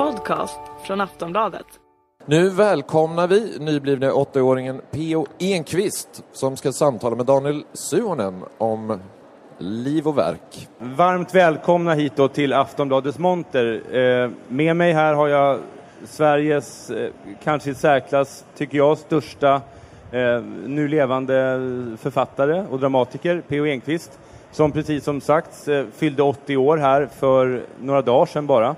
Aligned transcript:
podcast 0.00 0.60
från 0.82 1.00
Aftonbladet. 1.00 1.66
Nu 2.26 2.48
välkomnar 2.48 3.28
vi 3.28 3.58
nyblivne 3.58 4.10
åttaåringen 4.10 4.80
P.O. 4.90 5.26
Enqvist 5.38 6.24
som 6.32 6.56
ska 6.56 6.72
samtala 6.72 7.16
med 7.16 7.26
Daniel 7.26 7.64
Suonen 7.72 8.44
om 8.58 9.00
liv 9.58 10.08
och 10.08 10.18
verk. 10.18 10.68
Varmt 10.78 11.34
välkomna 11.34 11.94
hit 11.94 12.12
då 12.16 12.28
till 12.28 12.52
Aftonbladets 12.52 13.18
monter. 13.18 13.82
Eh, 13.96 14.30
med 14.48 14.76
mig 14.76 14.92
här 14.92 15.14
har 15.14 15.28
jag 15.28 15.58
Sveriges, 16.04 16.90
eh, 16.90 17.10
kanske 17.44 17.70
i 17.70 17.74
särklass, 17.74 18.44
tycker 18.56 18.78
jag, 18.78 18.98
största 18.98 19.54
eh, 20.12 20.42
nu 20.66 20.88
levande 20.88 21.34
författare 22.00 22.64
och 22.70 22.80
dramatiker, 22.80 23.42
P.O. 23.48 23.66
Enquist, 23.66 24.18
som 24.52 24.72
precis 24.72 25.04
som 25.04 25.20
sagt 25.20 25.68
eh, 25.68 25.84
fyllde 25.94 26.22
80 26.22 26.56
år 26.56 26.76
här 26.76 27.06
för 27.06 27.62
några 27.80 28.02
dagar 28.02 28.26
sedan 28.26 28.46
bara. 28.46 28.76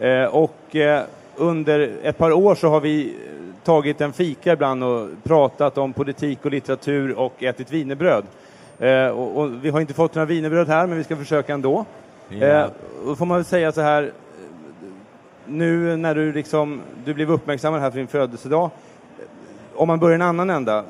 Eh, 0.00 0.24
och 0.24 0.76
eh, 0.76 1.02
under 1.36 1.90
ett 2.02 2.18
par 2.18 2.32
år 2.32 2.54
så 2.54 2.68
har 2.68 2.80
vi 2.80 3.16
tagit 3.64 4.00
en 4.00 4.12
fika 4.12 4.52
ibland 4.52 4.84
och 4.84 5.08
pratat 5.22 5.78
om 5.78 5.92
politik 5.92 6.44
och 6.44 6.50
litteratur 6.50 7.18
och 7.18 7.42
ätit 7.42 7.72
wienerbröd. 7.72 8.24
Eh, 8.78 9.06
och, 9.06 9.38
och, 9.38 9.64
vi 9.64 9.70
har 9.70 9.80
inte 9.80 9.94
fått 9.94 10.14
några 10.14 10.26
wienerbröd 10.26 10.68
här, 10.68 10.86
men 10.86 10.98
vi 10.98 11.04
ska 11.04 11.16
försöka 11.16 11.54
ändå. 11.54 11.84
Ja. 12.28 12.46
Eh, 12.46 12.66
och 13.06 13.18
får 13.18 13.26
man 13.26 13.36
väl 13.36 13.44
säga 13.44 13.72
så 13.72 13.80
här, 13.80 14.12
nu 15.46 15.96
när 15.96 16.14
du 16.14 16.32
liksom, 16.32 16.80
du 17.04 17.14
blev 17.14 17.30
uppmärksammad 17.30 17.80
här 17.80 17.90
för 17.90 17.98
din 17.98 18.08
födelsedag, 18.08 18.70
om 19.74 19.88
man 19.88 19.98
börjar 19.98 20.14
en 20.14 20.22
annan 20.22 20.50
ända. 20.50 20.84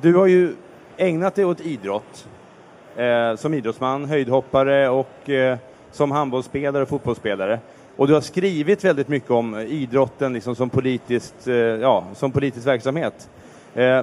Du 0.00 0.14
har 0.14 0.26
ju 0.26 0.54
ägnat 0.96 1.34
dig 1.34 1.44
åt 1.44 1.60
idrott 1.60 2.28
eh, 2.96 3.36
som 3.36 3.54
idrottsman, 3.54 4.04
höjdhoppare 4.04 4.88
och 4.88 5.30
eh, 5.30 5.58
som 5.90 6.10
handbollsspelare 6.10 6.82
och 6.82 6.88
fotbollsspelare. 6.88 7.60
Och 7.96 8.08
du 8.08 8.14
har 8.14 8.20
skrivit 8.20 8.84
väldigt 8.84 9.08
mycket 9.08 9.30
om 9.30 9.54
eh, 9.54 9.60
idrotten 9.60 10.32
liksom 10.32 10.54
som, 10.54 10.70
politiskt, 10.70 11.48
eh, 11.48 11.54
ja, 11.54 12.04
som 12.14 12.32
politisk 12.32 12.66
verksamhet. 12.66 13.28
Eh, 13.74 14.02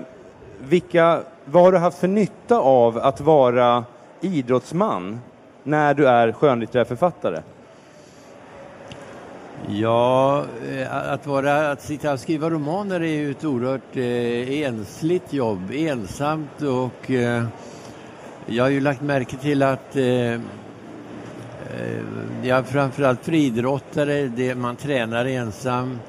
vilka, 0.60 1.22
vad 1.46 1.64
har 1.64 1.72
du 1.72 1.78
haft 1.78 2.00
för 2.00 2.08
nytta 2.08 2.58
av 2.58 2.98
att 2.98 3.22
vara 3.22 3.86
idrottsman 4.22 5.20
när 5.64 5.94
du 5.94 6.08
är 6.08 6.32
skönlitterär 6.32 6.84
författare? 6.84 7.42
Ja, 9.68 10.44
eh, 10.70 11.12
att, 11.12 11.28
vara, 11.28 11.72
att 11.72 11.82
sitta 11.82 12.14
och 12.14 12.20
skriva 12.20 12.50
romaner 12.50 13.00
är 13.00 13.16
ju 13.16 13.32
ett 13.32 13.46
oerhört 13.46 13.96
eh, 13.98 14.68
ensligt 14.68 15.34
jobb, 15.34 15.72
ensamt 15.74 16.62
och 16.62 17.12
eh, 17.12 17.44
jag 18.46 18.64
har 18.64 18.70
ju 18.70 18.82
lagt 18.82 19.02
märke 19.02 19.38
till 19.38 19.64
att 19.64 19.96
Eh, 19.96 20.40
Eh, 21.80 22.04
ja, 22.44 22.64
framförallt 22.64 23.26
friidrottare, 23.26 24.28
det, 24.28 24.56
man 24.56 24.76
tränar 24.76 25.26
ensam. 25.26 26.00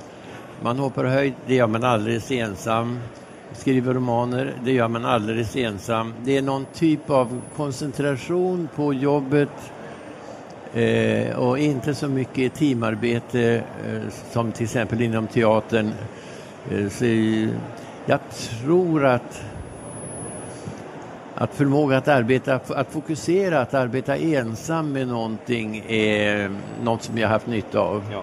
Man 0.62 0.78
hoppar 0.78 1.04
höjd, 1.04 1.34
det 1.46 1.54
gör 1.54 1.66
man 1.66 1.84
alldeles 1.84 2.30
ensam. 2.30 2.98
Skriver 3.52 3.94
romaner, 3.94 4.52
det 4.64 4.72
gör 4.72 4.88
man 4.88 5.04
alldeles 5.04 5.56
ensam. 5.56 6.14
Det 6.24 6.36
är 6.36 6.42
någon 6.42 6.66
typ 6.74 7.10
av 7.10 7.40
koncentration 7.56 8.68
på 8.76 8.94
jobbet 8.94 9.72
eh, 10.74 11.36
och 11.36 11.58
inte 11.58 11.94
så 11.94 12.08
mycket 12.08 12.54
teamarbete 12.54 13.62
eh, 13.86 14.02
som 14.32 14.52
till 14.52 14.64
exempel 14.64 15.02
inom 15.02 15.26
teatern. 15.26 15.92
Eh, 16.70 16.88
så 16.88 17.04
jag 18.06 18.20
tror 18.30 19.04
att 19.04 19.42
att 21.34 21.54
förmåga 21.54 21.96
att 21.96 22.08
arbeta, 22.08 22.60
att 22.68 22.92
fokusera, 22.92 23.60
att 23.60 23.74
arbeta 23.74 24.16
ensam 24.16 24.92
med 24.92 25.08
någonting 25.08 25.84
är 25.88 26.50
något 26.82 27.02
som 27.02 27.18
jag 27.18 27.28
haft 27.28 27.46
nytta 27.46 27.80
av. 27.80 28.02
Ja. 28.12 28.22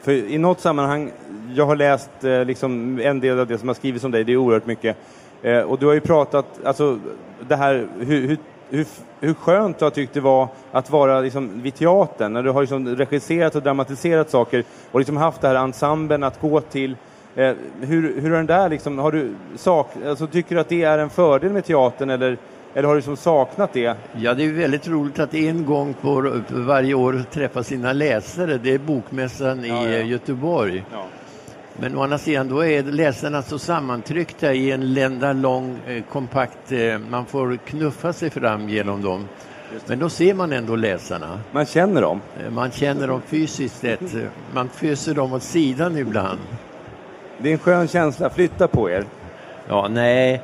För 0.00 0.12
i 0.12 0.38
något 0.38 0.60
sammanhang, 0.60 1.12
jag 1.54 1.66
har 1.66 1.76
läst 1.76 2.24
eh, 2.24 2.44
liksom 2.44 3.00
en 3.00 3.20
del 3.20 3.38
av 3.38 3.46
det 3.46 3.58
som 3.58 3.68
har 3.68 3.74
skrivits 3.74 4.04
om 4.04 4.10
dig, 4.10 4.24
det 4.24 4.32
är 4.32 4.36
oerhört 4.36 4.66
mycket. 4.66 4.96
Eh, 5.42 5.58
och 5.58 5.78
du 5.78 5.86
har 5.86 5.94
ju 5.94 6.00
pratat, 6.00 6.46
alltså 6.64 6.98
det 7.48 7.56
här 7.56 7.88
hur, 7.98 8.28
hur, 8.28 8.38
hur, 8.70 8.86
hur 9.20 9.34
skönt 9.34 9.78
du 9.78 9.84
har 9.84 9.90
tyckt 9.90 10.14
det 10.14 10.20
var 10.20 10.48
att 10.72 10.90
vara 10.90 11.20
liksom, 11.20 11.62
vid 11.62 11.74
teatern, 11.74 12.32
när 12.32 12.42
du 12.42 12.50
har 12.50 12.60
liksom 12.60 12.96
regisserat 12.96 13.54
och 13.54 13.62
dramatiserat 13.62 14.30
saker 14.30 14.64
och 14.92 15.00
liksom 15.00 15.16
haft 15.16 15.40
det 15.40 15.48
här 15.48 15.54
ensemblen 15.54 16.22
att 16.22 16.40
gå 16.40 16.60
till 16.60 16.96
Eh, 17.36 17.54
hur, 17.80 18.20
hur 18.20 18.32
är 18.32 18.36
den 18.36 18.46
där 18.46 18.68
liksom, 18.68 18.98
har 18.98 19.12
du 19.12 19.34
sak, 19.56 19.90
alltså, 20.06 20.26
tycker 20.26 20.54
du 20.54 20.60
att 20.60 20.68
det 20.68 20.82
är 20.82 20.98
en 20.98 21.10
fördel 21.10 21.52
med 21.52 21.64
teatern 21.64 22.10
eller, 22.10 22.38
eller 22.74 22.88
har 22.88 22.94
du 22.94 22.98
liksom 22.98 23.16
saknat 23.16 23.72
det? 23.72 23.96
Ja, 24.12 24.34
det 24.34 24.44
är 24.44 24.52
väldigt 24.52 24.88
roligt 24.88 25.18
att 25.18 25.34
en 25.34 25.66
gång 25.66 25.94
på 25.94 26.40
varje 26.50 26.94
år 26.94 27.24
träffa 27.30 27.62
sina 27.62 27.92
läsare. 27.92 28.58
Det 28.58 28.74
är 28.74 28.78
Bokmässan 28.78 29.64
ja, 29.64 29.88
i 29.88 29.98
ja. 29.98 30.06
Göteborg. 30.06 30.84
Ja. 30.92 31.06
Men 31.80 31.98
å 31.98 32.02
andra 32.02 32.18
sidan, 32.18 32.48
då 32.48 32.64
är 32.64 32.82
läsarna 32.82 33.42
så 33.42 33.58
sammantryckta 33.58 34.52
i 34.52 34.70
en 34.70 34.96
enda 34.96 35.32
lång, 35.32 35.78
eh, 35.86 36.02
kompakt, 36.12 36.72
eh, 36.72 36.98
man 37.10 37.26
får 37.26 37.56
knuffa 37.56 38.12
sig 38.12 38.30
fram 38.30 38.68
genom 38.68 39.02
dem. 39.02 39.28
Men 39.86 39.98
då 39.98 40.08
ser 40.08 40.34
man 40.34 40.52
ändå 40.52 40.76
läsarna. 40.76 41.40
Man 41.52 41.66
känner 41.66 42.02
dem? 42.02 42.20
Eh, 42.44 42.50
man 42.50 42.70
känner 42.70 43.08
dem 43.08 43.20
fysiskt 43.26 43.76
sett. 43.80 44.14
Man 44.54 44.68
föser 44.68 45.14
dem 45.14 45.32
åt 45.32 45.42
sidan 45.42 45.96
ibland. 45.96 46.38
Det 47.38 47.48
är 47.48 47.52
en 47.52 47.58
skön 47.58 47.88
känsla, 47.88 48.30
flytta 48.30 48.68
på 48.68 48.90
er. 48.90 49.04
Ja, 49.68 49.88
nej. 49.90 50.42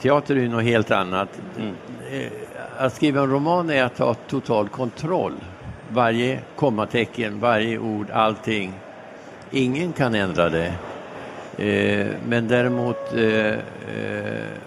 Teater 0.00 0.36
är 0.36 0.40
ju 0.40 0.48
något 0.48 0.64
helt 0.64 0.90
annat. 0.90 1.28
Mm. 1.58 1.74
Eh, 2.12 2.32
att 2.78 2.94
skriva 2.94 3.20
en 3.20 3.30
roman 3.30 3.70
är 3.70 3.84
att 3.84 3.98
ha 3.98 4.14
total 4.14 4.68
kontroll. 4.68 5.34
Varje 5.88 6.40
kommatecken, 6.56 7.40
varje 7.40 7.78
ord, 7.78 8.10
allting. 8.10 8.72
Ingen 9.50 9.92
kan 9.92 10.14
ändra 10.14 10.48
det. 10.48 10.74
Eh, 11.58 12.06
men 12.28 12.48
däremot 12.48 13.14
eh, 13.14 13.54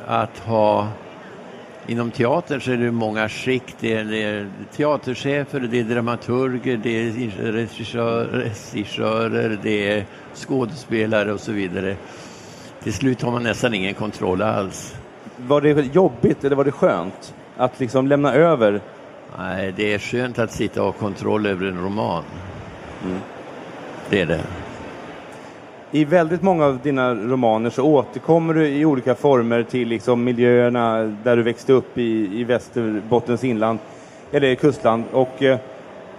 att 0.08 0.40
ha 0.40 0.88
Inom 1.88 2.12
teatern 2.12 2.62
så 2.62 2.72
är 2.72 2.78
det 2.78 2.92
många 2.92 3.30
skikt. 3.30 3.76
Det 3.80 3.94
är, 3.94 4.50
teaterchefer, 4.72 5.60
det 5.60 5.80
är 5.80 5.84
dramaturger, 5.84 6.78
det 6.78 6.90
är 6.90 7.12
regissör, 7.52 8.26
regissörer, 8.26 9.60
det 9.64 9.92
är 9.92 10.06
skådespelare 10.34 11.34
och 11.34 11.40
så 11.40 11.52
vidare. 11.52 11.96
Till 12.84 12.94
slut 12.94 13.22
har 13.22 13.32
man 13.32 13.44
nästan 13.44 13.74
ingen 13.74 13.94
kontroll 13.94 14.42
alls. 14.42 14.96
Var 15.38 15.62
det 15.62 15.96
jobbigt 15.96 16.44
eller 16.44 16.56
var 16.56 16.66
det 16.66 16.72
skönt 16.72 17.34
att 17.58 17.80
liksom 17.80 18.08
lämna 18.08 18.34
över? 18.34 18.82
Nej, 19.38 19.74
det 19.76 19.94
är 19.94 20.00
skönt 20.00 20.40
att 20.40 20.52
sitta 20.52 20.82
och 20.82 20.86
ha 20.86 20.94
kontroll 20.94 21.46
över 21.46 21.68
en 21.68 21.84
roman. 21.84 22.24
Mm. 23.04 23.20
Det 24.10 24.22
är 24.22 24.26
det. 24.26 24.42
I 25.94 26.06
väldigt 26.06 26.42
många 26.42 26.66
av 26.66 26.80
dina 26.84 27.16
romaner 27.16 27.70
så 27.70 27.84
återkommer 27.84 28.54
du 28.54 28.68
i 28.68 28.86
olika 28.86 29.16
former 29.16 29.64
till 29.64 29.88
liksom 29.88 30.24
miljöerna 30.24 31.04
där 31.24 31.38
du 31.38 31.44
växte 31.44 31.74
upp 31.74 31.98
i, 31.98 32.40
i 32.40 32.44
Västerbottens 32.44 33.44
inland, 33.44 33.80
eller 34.32 34.56
kustland. 34.56 35.04
Och 35.12 35.44
eh, 35.44 35.60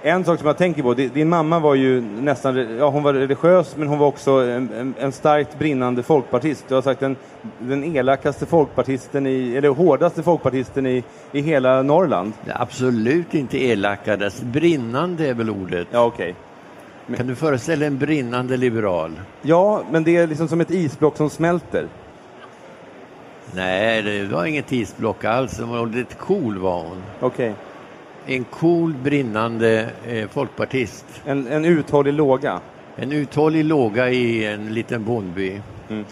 en 0.02 0.24
sak 0.24 0.38
som 0.38 0.46
jag 0.46 0.58
tänker 0.58 0.82
på, 0.82 0.94
din 0.94 1.28
mamma 1.28 1.58
var 1.58 1.74
ju 1.74 2.00
nästan, 2.00 2.76
ja 2.78 2.90
hon 2.90 3.02
var 3.02 3.14
religiös 3.14 3.76
men 3.76 3.88
hon 3.88 3.98
var 3.98 4.06
också 4.06 4.30
en, 4.30 4.94
en 4.98 5.12
starkt 5.12 5.58
brinnande 5.58 6.02
folkpartist. 6.02 6.64
Du 6.68 6.74
har 6.74 6.82
sagt 6.82 7.00
den, 7.00 7.16
den 7.58 7.84
elakaste 7.84 8.46
folkpartisten 8.46 9.26
i, 9.26 9.56
eller 9.56 9.68
hårdaste 9.68 10.22
folkpartisten 10.22 10.86
i, 10.86 11.04
i 11.32 11.40
hela 11.40 11.82
Norrland. 11.82 12.32
Absolut 12.54 13.34
inte 13.34 13.64
elakast, 13.64 14.42
brinnande 14.42 15.28
är 15.28 15.34
väl 15.34 15.50
ordet. 15.50 15.88
Ja, 15.90 16.04
okej. 16.04 16.30
Okay. 16.30 16.51
Men... 17.06 17.16
Kan 17.16 17.26
du 17.26 17.34
föreställa 17.34 17.86
en 17.86 17.98
brinnande 17.98 18.56
liberal? 18.56 19.20
Ja, 19.42 19.84
men 19.90 20.04
det 20.04 20.16
är 20.16 20.26
liksom 20.26 20.48
som 20.48 20.60
ett 20.60 20.70
isblock 20.70 21.16
som 21.16 21.30
smälter. 21.30 21.88
Nej, 23.54 24.02
det 24.02 24.24
var 24.24 24.44
inget 24.44 24.72
isblock 24.72 25.24
alls. 25.24 25.60
Hon 25.60 25.68
var 25.68 25.86
lite 25.86 26.14
cool 26.14 26.58
var 26.58 26.82
hon. 26.82 27.02
Okej. 27.20 27.50
Okay 27.50 27.54
en 28.26 28.44
cool, 28.44 28.94
brinnande 29.02 29.90
eh, 30.06 30.28
folkpartist. 30.28 31.04
En, 31.26 31.46
en 31.46 31.64
uthållig 31.64 32.12
låga? 32.12 32.60
En 32.96 33.12
uthållig 33.12 33.64
låga 33.64 34.10
i 34.10 34.44
en 34.44 34.74
liten 34.74 35.04
bondby. 35.04 35.60
Mm. 35.88 36.04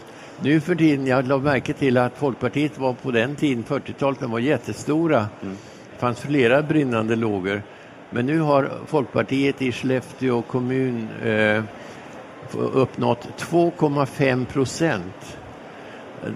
Nu 0.43 0.61
för 0.61 0.75
tiden, 0.75 1.07
jag 1.07 1.27
lade 1.27 1.45
märke 1.45 1.73
till 1.73 1.97
att 1.97 2.19
Folkpartiet 2.19 2.79
var 2.79 2.93
på 2.93 3.11
den 3.11 3.37
tiden, 3.37 3.65
40-talet, 3.65 4.21
de 4.21 4.31
var 4.31 4.39
jättestora. 4.39 5.27
Mm. 5.43 5.57
Det 5.93 5.99
fanns 5.99 6.21
flera 6.21 6.63
brinnande 6.63 7.17
lågor. 7.17 7.63
Men 8.11 8.27
nu 8.27 8.41
har 8.41 8.71
Folkpartiet 8.87 9.63
i 9.63 9.73
Skellefteå 9.73 10.43
kommun 10.43 11.09
eh, 11.25 11.63
uppnått 12.55 13.29
2,5 13.39 14.45
procent. 14.45 15.39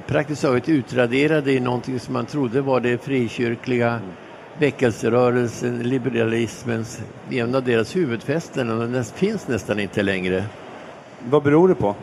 Praktiskt 0.06 0.42
taget 0.42 0.68
utraderade 0.68 1.52
i 1.52 1.60
någonting 1.60 2.00
som 2.00 2.12
man 2.12 2.26
trodde 2.26 2.60
var 2.60 2.80
det 2.80 3.04
frikyrkliga 3.04 4.00
väckelserörelsen, 4.58 5.82
liberalismens, 5.82 7.00
en 7.30 7.54
av 7.54 7.62
deras 7.62 7.96
huvudfästen 7.96 8.70
och 8.70 8.88
den 8.88 9.04
finns 9.04 9.48
nästan 9.48 9.80
inte 9.80 10.02
längre. 10.02 10.44
Vad 11.28 11.42
beror 11.42 11.68
det 11.68 11.74
på? 11.74 11.94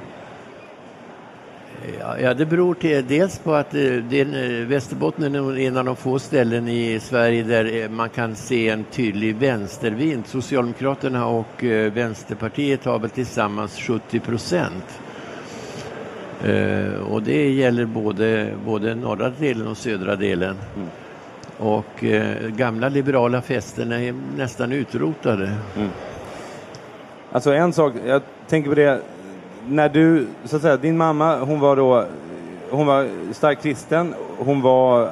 Ja, 2.21 2.33
det 2.33 2.45
beror 2.45 2.73
till, 2.73 3.07
dels 3.07 3.39
på 3.39 3.53
att 3.53 3.73
eh, 3.73 3.81
det, 3.81 4.23
Västerbotten 4.65 5.35
är 5.35 5.59
en 5.59 5.77
av 5.77 5.85
de 5.85 5.95
få 5.95 6.19
ställen 6.19 6.67
i 6.67 6.99
Sverige 6.99 7.43
där 7.43 7.83
eh, 7.83 7.89
man 7.89 8.09
kan 8.09 8.35
se 8.35 8.69
en 8.69 8.83
tydlig 8.83 9.35
vänstervind. 9.35 10.27
Socialdemokraterna 10.27 11.27
och 11.27 11.63
eh, 11.63 11.93
Vänsterpartiet 11.93 12.85
har 12.85 12.99
väl 12.99 13.09
tillsammans 13.09 13.77
70 13.77 14.19
procent. 14.19 14.99
Och 17.09 17.23
det 17.23 17.51
gäller 17.51 17.85
både, 17.85 18.53
både 18.65 18.95
norra 18.95 19.29
delen 19.29 19.67
och 19.67 19.77
södra 19.77 20.15
delen. 20.15 20.55
Och 21.57 22.03
eh, 22.03 22.47
gamla 22.47 22.89
liberala 22.89 23.41
fästen 23.41 23.91
är 23.91 24.15
nästan 24.37 24.71
utrotade. 24.71 25.51
Alltså 27.31 27.53
en 27.53 27.73
sak, 27.73 27.93
jag 28.05 28.21
tänker 28.47 28.69
på 28.69 28.75
det, 28.75 29.01
när 29.67 29.89
du, 29.89 30.27
så 30.45 30.55
att 30.55 30.61
säga, 30.61 30.77
din 30.77 30.97
mamma, 30.97 31.39
hon 31.39 31.59
var 31.59 31.75
då, 31.75 32.05
hon 32.69 32.87
var 32.87 33.07
starkt 33.33 33.63
kristen, 33.63 34.13
hon 34.37 34.61
var, 34.61 35.09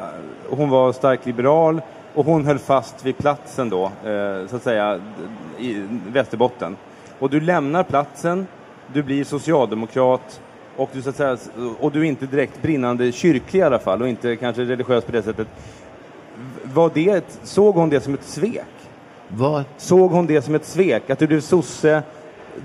hon 0.49 0.69
var 0.69 0.91
starkt 0.91 1.25
liberal 1.25 1.81
och 2.13 2.25
hon 2.25 2.45
höll 2.45 2.59
fast 2.59 3.05
vid 3.05 3.17
platsen 3.17 3.69
då, 3.69 3.85
eh, 3.85 4.47
så 4.47 4.55
att 4.55 4.63
säga, 4.63 5.01
i 5.57 5.83
Västerbotten. 6.07 6.77
Och 7.19 7.29
du 7.29 7.39
lämnar 7.39 7.83
platsen, 7.83 8.47
du 8.93 9.03
blir 9.03 9.23
socialdemokrat 9.23 10.41
och 10.75 10.89
du, 10.93 11.01
så 11.01 11.09
att 11.09 11.15
säga, 11.15 11.37
och 11.79 11.91
du 11.91 11.99
är 11.99 12.03
inte 12.03 12.25
direkt 12.25 12.61
brinnande 12.61 13.11
kyrklig 13.11 13.59
i 13.59 13.63
alla 13.63 13.79
fall 13.79 14.01
och 14.01 14.07
inte 14.07 14.35
kanske 14.35 14.61
religiös 14.61 15.03
på 15.03 15.11
det 15.11 15.21
sättet. 15.23 15.47
Var 16.63 16.91
det, 16.93 17.39
såg 17.43 17.75
hon 17.75 17.89
det 17.89 18.01
som 18.01 18.13
ett 18.13 18.23
svek? 18.23 18.65
Vad 19.27 19.63
Såg 19.77 20.11
hon 20.11 20.25
det 20.25 20.41
som 20.41 20.55
ett 20.55 20.65
svek? 20.65 21.09
Att 21.09 21.19
du 21.19 21.27
blev 21.27 21.41
sosse, 21.41 22.03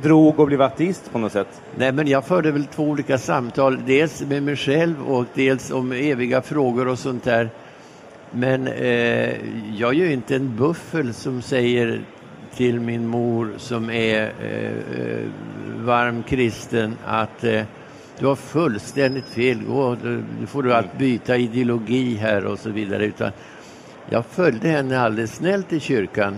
drog 0.02 0.40
och 0.40 0.46
blev 0.46 0.62
ateist 0.62 1.12
på 1.12 1.18
något 1.18 1.32
sätt? 1.32 1.62
Nej, 1.76 1.92
men 1.92 2.06
jag 2.06 2.24
förde 2.24 2.50
väl 2.50 2.64
två 2.64 2.82
olika 2.82 3.18
samtal, 3.18 3.78
dels 3.86 4.22
med 4.22 4.42
mig 4.42 4.56
själv 4.56 5.02
och 5.06 5.24
dels 5.34 5.70
om 5.70 5.92
eviga 5.92 6.42
frågor 6.42 6.88
och 6.88 6.98
sånt 6.98 7.24
där. 7.24 7.50
Men 8.30 8.66
eh, 8.66 9.34
jag 9.76 9.90
är 9.90 9.94
ju 9.94 10.12
inte 10.12 10.36
en 10.36 10.56
buffel 10.56 11.14
som 11.14 11.42
säger 11.42 12.00
till 12.54 12.80
min 12.80 13.06
mor 13.06 13.54
som 13.56 13.90
är 13.90 14.32
eh, 14.42 15.00
eh 15.00 15.26
varm 15.76 16.22
kristen 16.22 16.96
att 17.06 17.44
eh, 17.44 17.62
du 18.18 18.26
har 18.26 18.36
fullständigt 18.36 19.28
fel, 19.28 19.58
nu 20.40 20.46
får 20.46 20.62
du 20.62 20.74
allt 20.74 20.98
byta 20.98 21.36
ideologi 21.36 22.14
här 22.14 22.46
och 22.46 22.58
så 22.58 22.70
vidare. 22.70 23.04
Utan 23.04 23.30
jag 24.10 24.26
följde 24.26 24.68
henne 24.68 25.00
alldeles 25.00 25.34
snällt 25.34 25.72
i 25.72 25.80
kyrkan. 25.80 26.36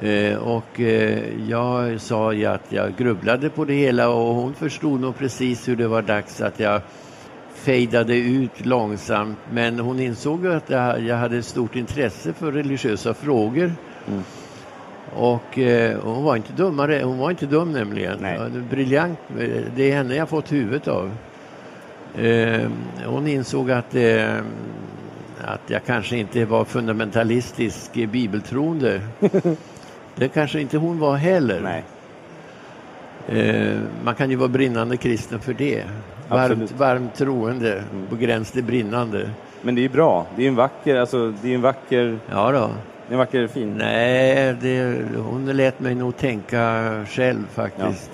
Eh, 0.00 0.36
och 0.36 0.80
eh, 0.80 1.48
jag 1.48 2.00
sa 2.00 2.32
ju 2.32 2.44
att 2.44 2.72
jag 2.72 2.96
grubblade 2.96 3.50
på 3.50 3.64
det 3.64 3.74
hela 3.74 4.08
och 4.08 4.34
hon 4.34 4.54
förstod 4.54 5.00
nog 5.00 5.18
precis 5.18 5.68
hur 5.68 5.76
det 5.76 5.88
var 5.88 6.02
dags 6.02 6.40
att 6.40 6.60
jag 6.60 6.80
fejdade 7.54 8.16
ut 8.16 8.66
långsamt. 8.66 9.38
Men 9.52 9.78
hon 9.78 10.00
insåg 10.00 10.46
att 10.46 10.70
jag, 10.70 11.16
hade 11.16 11.38
ett 11.38 11.44
stort 11.44 11.76
intresse 11.76 12.32
för 12.32 12.52
religiösa 12.52 13.14
frågor. 13.14 13.72
Och 15.16 15.58
eh, 15.58 15.98
hon 16.00 16.24
var 16.24 16.36
inte 16.36 16.52
dummare, 16.52 17.02
hon 17.04 17.18
var 17.18 17.30
inte 17.30 17.46
dum 17.46 17.72
nämligen. 17.72 18.18
Nej. 18.20 18.38
Ja, 18.40 18.60
Briljant, 18.70 19.18
det 19.76 19.90
är 19.90 19.96
henne 19.96 20.14
jag 20.14 20.28
fått 20.28 20.52
huvudet 20.52 20.88
av. 20.88 21.10
Hon 23.06 23.26
insåg 23.26 23.70
att, 23.70 23.94
att 25.44 25.60
jag 25.66 25.84
kanske 25.86 26.16
inte 26.16 26.44
var 26.44 26.64
fundamentalistisk 26.64 27.94
bibeltroende. 27.94 29.00
det 30.14 30.28
kanske 30.28 30.60
inte 30.60 30.76
hon 30.78 30.98
var 30.98 31.16
heller. 31.16 31.60
Nej. 31.60 31.84
Eh, 33.28 33.78
man 34.04 34.14
kan 34.14 34.30
ju 34.30 34.36
vara 34.36 34.48
brinnande 34.48 34.96
kristen 34.96 35.40
för 35.40 35.52
det. 35.54 35.84
Varmt, 36.28 36.72
varmt 36.72 37.14
troende, 37.14 37.82
på 38.10 38.16
gräns 38.16 38.50
till 38.50 38.64
brinnande. 38.64 39.30
Men 39.62 39.74
det 39.74 39.80
är 39.80 39.82
ju 39.82 39.88
bra. 39.88 40.26
Det 40.36 40.44
är 40.44 40.48
en 40.48 40.54
vacker, 40.54 40.96
alltså, 40.96 41.32
det 41.42 41.50
är 41.50 41.54
en 41.54 41.62
vacker, 41.62 42.18
Ja 42.30 42.52
då. 42.52 42.70
en 43.10 43.18
vacker 43.18 43.46
fin. 43.46 43.74
Nej, 43.78 44.54
det, 44.60 44.96
hon 45.16 45.46
lät 45.46 45.80
mig 45.80 45.94
nog 45.94 46.16
tänka 46.16 47.04
själv 47.08 47.46
faktiskt. 47.54 48.10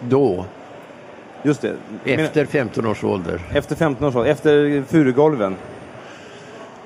Då, 0.00 0.44
Just 1.42 1.60
det. 1.62 1.74
Efter 2.04 2.44
15 2.46 2.86
års 2.86 3.04
ålder. 3.04 3.40
efter 3.52 3.76
15 3.76 4.08
års 4.08 4.16
ålder, 4.16 4.30
efter 4.30 4.82
furugolven, 4.88 5.56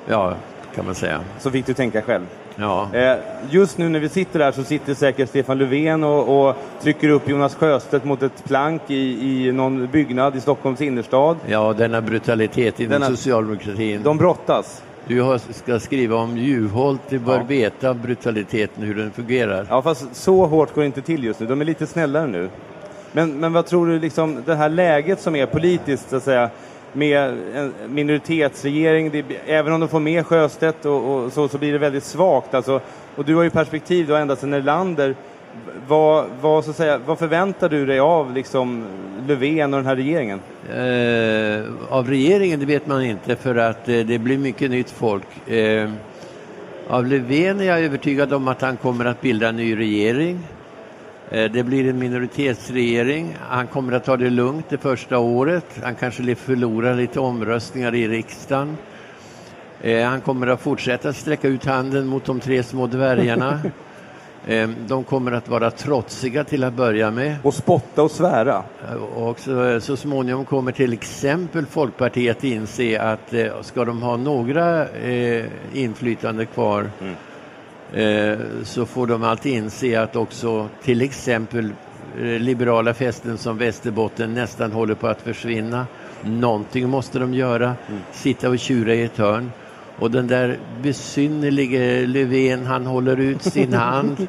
Ja, 0.09 0.35
kan 0.75 0.85
man 0.85 0.95
säga. 0.95 1.21
så 1.39 1.51
fick 1.51 1.67
du 1.67 1.75
tänka 1.75 2.03
själv. 2.03 2.27
Ja, 2.61 2.89
Eh, 2.93 3.17
just 3.51 3.79
nu 3.79 3.89
när 3.89 4.01
vi 4.01 4.09
sitter 4.09 4.39
där 4.39 4.53
så 4.53 4.63
sitter 4.65 4.95
säkert 4.95 5.29
Stefan 5.29 5.59
Löfven 5.59 6.05
och, 6.05 6.49
och 6.49 6.57
trycker 6.83 7.09
upp 7.09 7.29
Jonas 7.29 7.55
Sjöstedt 7.55 8.05
mot 8.05 8.23
ett 8.23 8.45
plank 8.45 8.83
i, 8.87 9.47
i 9.49 9.53
någon 9.53 9.87
byggnad 9.87 10.37
i 10.37 10.41
Stockholms 10.41 10.81
innerstad. 10.81 11.37
ja 11.47 11.73
denna 11.79 12.01
brutalitet 12.01 12.81
inom 12.81 12.93
Denna- 12.93 13.07
socialdemokratin. 13.07 14.03
De 14.03 14.17
brottas. 14.19 14.83
Du 15.07 15.21
har, 15.23 15.39
ska 15.53 15.81
skriva 15.81 16.17
om 16.17 16.37
Juholt, 16.37 17.01
du 17.09 17.19
bör 17.19 17.37
Ja. 17.37 17.43
veta 17.49 17.95
brutaliteten, 17.95 18.83
hur 18.85 18.95
den 18.95 19.11
fungerar. 19.11 19.67
Ja, 19.71 19.83
fast 19.83 20.17
så 20.17 20.47
hårt 20.47 20.75
går 20.75 20.83
det 20.83 20.87
inte 20.87 21.03
till 21.03 21.25
just 21.25 21.41
nu. 21.41 21.47
De 21.47 21.61
är 21.61 21.65
lite 21.65 21.87
snällare 21.87 22.27
nu. 22.27 22.49
Men, 23.13 23.41
men 23.41 23.53
vad 23.53 23.67
tror 23.67 23.87
du, 23.87 23.99
liksom, 24.01 24.43
det 24.47 24.55
här 24.55 24.69
läget 24.69 25.21
som 25.21 25.37
är 25.37 25.47
politiskt, 25.47 26.11
så 26.11 26.17
att 26.17 26.23
säga, 26.23 26.51
med 26.93 27.19
en 27.55 27.75
minoritetsregering, 27.89 29.11
det, 29.11 29.25
även 29.47 29.73
om 29.73 29.81
de 29.81 29.89
får 29.89 30.01
med 30.01 30.27
Sjöstedt 30.27 30.85
och, 30.85 31.15
och 31.15 31.33
så, 31.33 31.49
så 31.49 31.59
blir 31.59 31.73
det 31.73 31.79
väldigt 31.79 32.05
svagt. 32.05 32.55
Alltså, 32.55 32.81
och 33.17 33.25
du 33.25 33.35
har 33.35 33.43
ju 33.43 33.51
perspektiv 33.51 34.07
då 34.07 34.15
ända 34.15 34.37
sedan 34.37 34.55
Erlander. 34.55 35.15
Vad, 35.89 36.27
vad, 36.41 36.65
så 36.65 36.71
att 36.71 36.77
säga, 36.77 37.01
vad 37.07 37.19
förväntar 37.19 37.69
du 37.69 37.87
dig 37.87 37.99
av 37.99 38.35
liksom, 38.35 38.85
Löfven 39.29 39.75
och 39.75 39.81
den 39.81 39.87
här 39.87 39.97
regeringen? 39.97 40.41
Eh, 40.71 41.95
av 41.95 42.09
regeringen, 42.09 42.61
det 42.61 42.67
vet 42.67 42.87
man 42.87 43.05
inte 43.05 43.37
för 43.37 43.57
att 43.57 43.89
eh, 43.89 43.99
det 43.99 44.19
blir 44.19 44.39
mycket 44.39 44.71
nytt 44.71 44.91
folk. 44.91 45.49
Eh, 45.49 45.91
av 46.89 47.07
Löfven 47.07 47.61
är 47.61 47.65
jag 47.65 47.81
övertygad 47.81 48.33
om 48.33 48.49
att 48.49 48.63
han 48.63 48.77
kommer 48.77 49.05
att 49.05 49.21
bilda 49.21 49.49
en 49.49 49.57
ny 49.57 49.79
regering. 49.79 50.41
Eh, 51.31 51.51
det 51.51 51.63
blir 51.63 51.91
en 51.91 51.99
minoritetsregering. 51.99 53.37
Han 53.41 53.67
kommer 53.67 53.93
att 53.93 54.05
ta 54.05 54.17
det 54.17 54.31
lugnt 54.31 54.67
det 54.69 54.79
första 54.79 55.19
året. 55.19 55.65
Han 55.83 55.95
kanske 55.95 56.35
förlorar 56.35 56.95
lite 56.95 57.21
omröstningar 57.21 57.95
i 57.95 58.09
riksdagen. 58.09 58.77
Eh, 59.81 60.07
han 60.07 60.21
kommer 60.21 60.47
att 60.47 60.61
fortsätta 60.61 61.13
sträcka 61.13 61.49
ut 61.49 61.65
handen 61.65 62.07
mot 62.07 62.25
de 62.25 62.41
tre 62.41 62.63
små 62.63 62.87
dvärgarna. 62.87 63.61
eh, 64.47 64.69
de 64.87 65.05
kommer 65.05 65.33
att 65.33 65.49
vara 65.49 65.71
trotsiga 65.71 66.45
till 66.45 66.65
att 66.65 66.73
börja 66.73 67.11
med. 67.11 67.37
Och 67.43 67.55
spotta 67.55 68.03
och 68.03 68.11
svära. 68.11 68.63
Och 69.15 69.41
så, 69.41 69.81
så 69.81 69.97
småningom 69.97 70.45
kommer 70.45 70.73
till 70.73 70.93
exempel 70.93 71.67
Folkpartiet 71.67 72.45
inse 72.45 73.01
att 73.01 73.35
ska 73.67 73.85
de 73.85 74.03
ha 74.03 74.17
några 74.17 74.89
eh, 74.89 75.45
inflytande 75.73 76.47
kvar 76.47 76.91
eh, 77.01 77.13
så 78.63 78.87
får 78.87 79.07
de 79.07 79.23
alltid 79.23 79.53
inse 79.53 80.03
att 80.03 80.17
också 80.17 80.69
till 80.83 81.03
exempel 81.03 81.73
eh, 82.19 82.25
liberala 82.25 82.95
fästen 82.95 83.39
som 83.39 83.59
Västerbotten 83.59 84.35
nästan 84.35 84.73
håller 84.73 84.95
på 84.95 85.07
att 85.07 85.23
försvinna. 85.23 85.87
Någonting 86.25 86.89
måste 86.89 87.19
de 87.19 87.35
göra, 87.35 87.75
sitta 88.13 88.49
och 88.49 88.59
tjura 88.59 88.95
i 88.95 89.03
ett 89.03 89.19
hörn. 89.19 89.51
Och 89.99 90.11
den 90.11 90.27
där 90.27 90.59
besynnerlige 90.83 92.07
Löfven, 92.07 92.67
han 92.67 92.87
håller 92.87 93.17
ut 93.17 93.43
sin 93.43 93.73
hand 93.75 94.27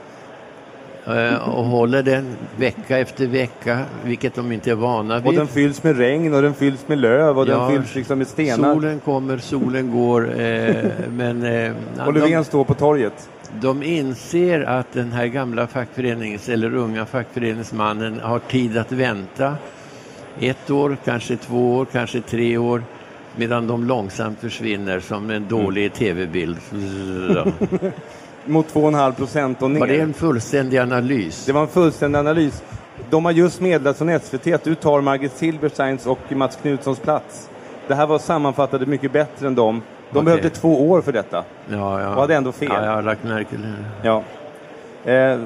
eh, 1.08 1.50
och 1.50 1.66
håller 1.66 2.04
den 2.04 2.36
vecka 2.58 2.98
efter 2.98 3.28
vecka, 3.28 3.80
vilket 4.04 4.36
de 4.36 4.52
inte 4.52 4.72
är 4.72 4.76
vana 4.76 5.18
Och 5.18 5.26
vid. 5.26 5.40
den 5.40 5.48
fylls 5.48 5.84
med 5.84 5.98
regn 5.98 6.34
och 6.34 6.42
den 6.42 6.54
fylls 6.54 6.88
med 6.88 6.98
löv 6.98 7.40
och 7.40 7.48
Ja, 7.48 7.58
den 7.58 7.72
fylls 7.72 7.96
liksom 7.96 8.18
med 8.18 8.28
stenar. 8.28 8.74
Solen 8.74 9.00
kommer, 9.00 9.38
solen 9.38 9.92
går, 9.92 10.42
eh, 10.42 10.86
men 11.12 11.44
eh, 11.44 11.72
Och 12.08 12.14
de, 12.14 12.20
Löfven 12.20 12.44
står 12.44 12.64
på 12.64 12.74
torget. 12.74 13.30
De 13.62 13.84
inser 13.84 14.62
att 14.62 14.94
den 14.94 15.12
här 15.12 15.26
gamla 15.26 15.68
fackförenings 15.68 16.50
eller 16.50 16.76
unga 16.76 17.06
fackföreningsmannen 17.06 18.20
har 18.20 18.40
tid 18.40 18.78
att 18.78 18.92
vänta. 18.92 19.56
Ett 20.40 20.70
år, 20.70 20.98
kanske 21.06 21.38
två 21.38 21.76
år, 21.76 21.88
kanske 21.92 22.22
tre 22.22 22.58
år. 22.58 22.84
Medan 23.36 23.68
de 23.68 23.84
långsamt 23.84 24.40
försvinner 24.40 25.00
som 25.00 25.30
en 25.30 25.48
dålig 25.48 25.94
tv-bild. 25.94 26.58
Mot 28.46 28.74
2,5 28.74 29.14
procent 29.14 29.62
och 29.62 29.72
ner. 29.72 29.80
Var 29.80 29.88
det 29.88 30.00
en 30.00 30.14
fullständig 30.14 30.78
analys? 30.78 31.46
Det 31.46 31.52
var 31.52 31.62
en 31.62 31.68
fullständig 31.68 32.20
analys. 32.20 32.64
De 33.10 33.26
har 33.26 33.32
just 33.32 33.62
meddelat 33.62 33.98
från 33.98 34.20
SVT 34.20 34.48
att 34.48 34.64
du 34.64 34.76
tar 34.76 35.02
Margit 35.02 35.32
Silbersteins 35.32 36.06
och 36.06 36.32
Mats 36.32 36.58
Knutssons 36.62 37.00
plats. 37.00 37.50
Det 37.88 37.96
här 37.96 38.08
var 38.08 38.20
sammanfattade 38.20 38.86
mycket 38.86 39.12
bättre 39.12 39.48
än 39.48 39.56
dem. 39.56 39.82
De 40.12 40.18
Okej. 40.20 40.26
behövde 40.26 40.50
två 40.50 40.90
år 40.90 41.02
för 41.02 41.12
detta. 41.12 41.44
Ja, 41.72 42.02
ja. 42.02 42.10
Och 42.10 42.22
hade 42.22 42.36
ändå 42.36 42.52
fel. 42.52 42.70
Ja, 42.74 42.86
jag 42.86 42.92
har 42.92 43.02
lagt 43.02 43.24
märke 43.24 43.50
till 43.50 43.62
det. 43.62 43.74
Ja. 44.08 44.24
Eh, 45.12 45.40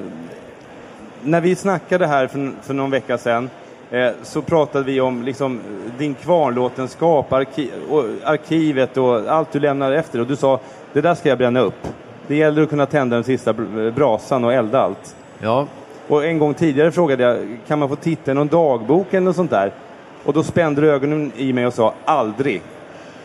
när 1.22 1.40
vi 1.40 1.54
snackade 1.56 2.06
här 2.06 2.26
för, 2.26 2.50
för 2.62 2.74
någon 2.74 2.90
vecka 2.90 3.18
sedan 3.18 3.50
eh, 3.90 4.10
så 4.22 4.42
pratade 4.42 4.84
vi 4.84 5.00
om 5.00 5.22
liksom, 5.22 5.60
din 5.98 6.14
kvarnlåtenskap, 6.14 7.32
arki 7.32 7.70
och 7.90 8.04
arkivet 8.24 8.96
och 8.96 9.14
allt 9.28 9.52
du 9.52 9.60
lämnar 9.60 9.92
efter. 9.92 10.20
Och 10.20 10.26
du 10.26 10.36
sa, 10.36 10.60
det 10.92 11.00
där 11.00 11.14
ska 11.14 11.28
jag 11.28 11.38
bränna 11.38 11.60
upp. 11.60 11.88
Det 12.26 12.36
gäller 12.36 12.62
att 12.62 12.70
kunna 12.70 12.86
tända 12.86 13.16
den 13.16 13.24
sista 13.24 13.52
br- 13.52 13.90
brasan 13.90 14.44
och 14.44 14.52
elda 14.52 14.80
allt. 14.80 15.16
Ja, 15.38 15.66
Och 16.08 16.24
en 16.24 16.38
gång 16.38 16.54
tidigare 16.54 16.92
frågade 16.92 17.22
jag, 17.22 17.58
kan 17.66 17.78
man 17.78 17.88
få 17.88 17.96
titta 17.96 18.30
i 18.30 18.34
någon 18.34 18.48
dagbok 18.48 19.06
eller 19.10 19.20
något 19.20 19.36
sånt 19.36 19.50
där? 19.50 19.72
Och 20.24 20.32
då 20.32 20.42
spände 20.42 20.80
du 20.80 20.90
ögonen 20.92 21.32
i 21.36 21.52
mig 21.52 21.66
och 21.66 21.74
sa 21.74 21.94
aldrig. 22.04 22.62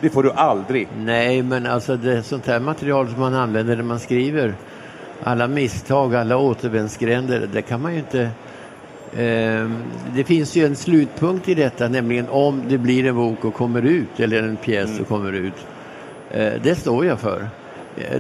Det 0.01 0.09
får 0.09 0.23
du 0.23 0.31
aldrig. 0.31 0.87
Nej, 0.97 1.43
men 1.43 1.65
alltså 1.65 1.97
det 1.97 2.23
sånt 2.23 2.47
här 2.47 2.59
material 2.59 3.09
som 3.09 3.19
man 3.19 3.33
använder 3.33 3.75
när 3.75 3.83
man 3.83 3.99
skriver. 3.99 4.53
Alla 5.23 5.47
misstag, 5.47 6.15
alla 6.15 6.37
återvändsgränder, 6.37 7.49
det 7.53 7.61
kan 7.61 7.81
man 7.81 7.93
ju 7.93 7.99
inte... 7.99 8.21
Eh, 9.13 9.69
det 10.15 10.23
finns 10.25 10.55
ju 10.55 10.65
en 10.65 10.75
slutpunkt 10.75 11.49
i 11.49 11.55
detta, 11.55 11.87
nämligen 11.87 12.29
om 12.29 12.63
det 12.69 12.77
blir 12.77 13.05
en 13.05 13.15
bok 13.15 13.45
och 13.45 13.53
kommer 13.53 13.81
ut, 13.81 14.19
eller 14.19 14.43
en 14.43 14.55
pjäs 14.57 14.89
Mm. 14.89 15.01
och 15.01 15.07
kommer 15.07 15.31
ut. 15.33 15.53
Eh, 16.31 16.53
det 16.63 16.75
står 16.75 17.05
jag 17.05 17.19
för. 17.19 17.47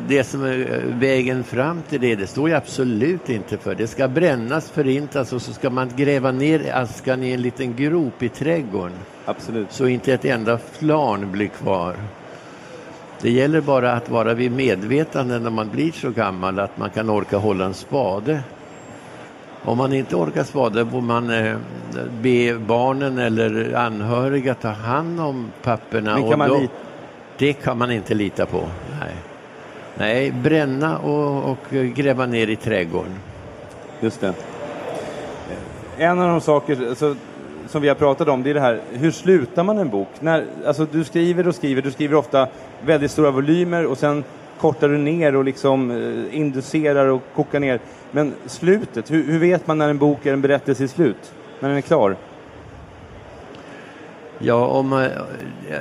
Det 0.07 0.23
som 0.23 0.43
är 0.43 0.59
eh, 0.59 0.95
vägen 0.99 1.43
fram 1.43 1.81
till 1.89 2.01
det, 2.01 2.15
det 2.15 2.27
står 2.27 2.49
jag 2.49 2.57
absolut 2.57 3.29
inte 3.29 3.57
för. 3.57 3.75
Det 3.75 3.87
ska 3.87 4.07
brännas, 4.07 4.69
förintas 4.69 5.33
och 5.33 5.41
så 5.41 5.53
ska 5.53 5.69
man 5.69 5.89
gräva 5.95 6.31
ner 6.31 6.71
askan 6.75 7.23
i 7.23 7.31
en 7.31 7.41
liten 7.41 7.75
grop 7.75 8.23
i 8.23 8.29
trädgården 8.29 8.97
Absolut. 9.25 9.71
så 9.71 9.87
inte 9.87 10.13
ett 10.13 10.25
enda 10.25 10.57
flarn 10.57 11.31
blir 11.31 11.47
kvar. 11.47 11.95
Det 13.21 13.31
gäller 13.31 13.61
bara 13.61 13.93
att 13.93 14.09
vara 14.09 14.33
vid 14.33 14.51
medvetande 14.51 15.39
när 15.39 15.49
man 15.49 15.69
blir 15.69 15.91
så 15.91 16.09
gammal 16.09 16.59
att 16.59 16.77
man 16.77 16.89
kan 16.89 17.09
orka 17.09 17.37
hålla 17.37 17.65
en 17.65 17.73
spade. 17.73 18.39
Om 19.63 19.77
man 19.77 19.93
inte 19.93 20.15
orkar 20.15 20.43
spade 20.43 20.85
får 20.85 21.01
man 21.01 21.29
eh, 21.29 21.55
be 22.21 22.55
barnen 22.59 23.17
eller 23.17 23.73
anhöriga 23.73 24.53
ta 24.53 24.69
hand 24.69 25.19
om 25.19 25.51
papperna. 25.63 26.13
Men 26.13 26.23
och 26.23 26.29
kan 26.29 26.39
man 26.39 26.49
då, 26.49 26.59
lita- 26.59 26.73
det 27.37 27.53
kan 27.53 27.77
man 27.77 27.91
inte 27.91 28.13
lita 28.13 28.45
på. 28.45 28.61
Nej, 28.99 29.13
Nej 29.99 30.31
bränna 30.31 30.99
och, 30.99 31.51
och 31.51 31.57
gräva 31.71 32.25
ner 32.25 32.47
i 32.47 32.55
trädgården. 32.55 33.15
Just 33.99 34.21
det. 34.21 34.33
En 35.97 36.19
av 36.19 36.27
de 36.27 36.41
saker 36.41 36.89
alltså, 36.89 37.15
som 37.67 37.81
vi 37.81 37.87
har 37.87 37.95
pratat 37.95 38.27
om, 38.27 38.43
det 38.43 38.49
är 38.49 38.53
det 38.53 38.59
här, 38.59 38.81
hur 38.91 39.11
slutar 39.11 39.63
man 39.63 39.77
en 39.77 39.89
bok? 39.89 40.07
När, 40.19 40.45
alltså, 40.65 40.87
du 40.91 41.03
skriver 41.03 41.47
och 41.47 41.55
skriver, 41.55 41.81
du 41.81 41.91
skriver 41.91 42.15
ofta 42.15 42.47
väldigt 42.85 43.11
stora 43.11 43.31
volymer 43.31 43.85
och 43.85 43.97
sen 43.97 44.23
kortar 44.59 44.89
du 44.89 44.97
ner 44.97 45.35
och 45.35 45.43
liksom 45.43 45.91
eh, 45.91 46.39
inducerar 46.39 47.07
och 47.07 47.21
kokar 47.35 47.59
ner. 47.59 47.79
Men 48.11 48.33
slutet, 48.45 49.11
hur, 49.11 49.23
hur 49.23 49.39
vet 49.39 49.67
man 49.67 49.77
när 49.77 49.89
en 49.89 49.97
bok 49.97 50.25
är 50.25 50.33
en 50.33 50.41
berättelse 50.41 50.83
i 50.83 50.87
slut? 50.87 51.33
När 51.59 51.69
den 51.69 51.77
är 51.77 51.81
klar? 51.81 52.15
Ja, 54.39 54.65
om, 54.65 54.93
eh, 54.93 55.09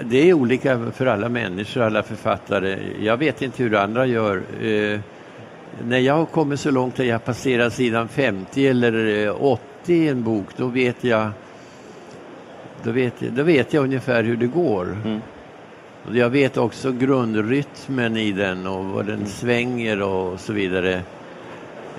det 0.04 0.28
är 0.30 0.34
olika 0.34 0.90
för 0.94 1.06
alla 1.06 1.28
människor, 1.28 1.82
alla 1.82 2.02
författare. 2.02 2.78
Jag 3.00 3.16
vet 3.16 3.42
inte 3.42 3.62
hur 3.62 3.74
andra 3.74 4.06
gör. 4.06 4.42
Eh, 4.62 5.00
när 5.84 5.98
jag 5.98 6.14
har 6.14 6.26
kommit 6.26 6.60
så 6.60 6.70
långt 6.70 7.00
att 7.00 7.06
jag 7.06 7.24
passerar 7.24 7.70
sidan 7.70 8.08
50 8.08 8.66
eller 8.66 9.26
eh, 9.26 9.44
80 9.44 9.62
i 9.86 10.08
en 10.08 10.22
bok, 10.22 10.46
då 10.56 10.66
vet 10.66 11.04
jag 11.04 11.30
då 12.82 12.90
vet, 12.90 13.20
då 13.20 13.42
vet 13.42 13.72
jag 13.72 13.84
ungefär 13.84 14.22
hur 14.22 14.36
det 14.36 14.46
går. 14.46 14.96
Mm. 15.04 15.20
Och 16.08 16.16
jag 16.16 16.30
vet 16.30 16.56
också 16.56 16.92
grundrytmen 16.92 18.16
i 18.16 18.32
den 18.32 18.66
och 18.66 18.84
vad 18.84 19.06
den 19.06 19.26
svänger 19.26 20.02
och 20.02 20.40
så 20.40 20.52
vidare. 20.52 21.02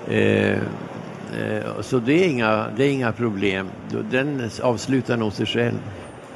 Eh, 0.08 0.50
eh, 0.50 1.80
så 1.80 1.98
det 1.98 2.24
är, 2.24 2.28
inga, 2.28 2.66
det 2.76 2.84
är 2.84 2.90
inga 2.90 3.12
problem. 3.12 3.68
Den 4.10 4.50
avslutar 4.62 5.16
nog 5.16 5.32
sig 5.32 5.46
själv. 5.46 5.78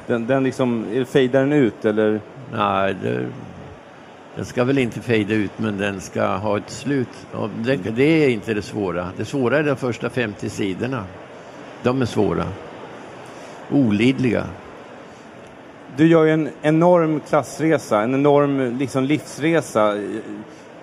Den, 0.07 0.27
den 0.27 0.43
liksom, 0.43 0.85
fejdar 1.07 1.39
den 1.39 1.53
ut 1.53 1.85
eller? 1.85 2.19
Nej, 2.51 2.95
det, 3.01 3.25
den 4.35 4.45
ska 4.45 4.63
väl 4.63 4.77
inte 4.77 5.01
fejda 5.01 5.33
ut 5.33 5.51
men 5.57 5.77
den 5.77 6.01
ska 6.01 6.25
ha 6.25 6.57
ett 6.57 6.69
slut. 6.69 7.27
Det, 7.57 7.75
det 7.75 8.03
är 8.03 8.29
inte 8.29 8.53
det 8.53 8.61
svåra. 8.61 9.07
Det 9.17 9.25
svåra 9.25 9.57
är 9.57 9.63
de 9.63 9.75
första 9.75 10.09
50 10.09 10.49
sidorna. 10.49 11.03
De 11.83 12.01
är 12.01 12.05
svåra. 12.05 12.45
Olidliga. 13.71 14.43
Du 15.97 16.07
gör 16.07 16.23
ju 16.23 16.31
en 16.31 16.49
enorm 16.61 17.19
klassresa, 17.19 18.01
en 18.01 18.13
enorm 18.13 18.77
liksom, 18.77 19.03
livsresa. 19.03 19.97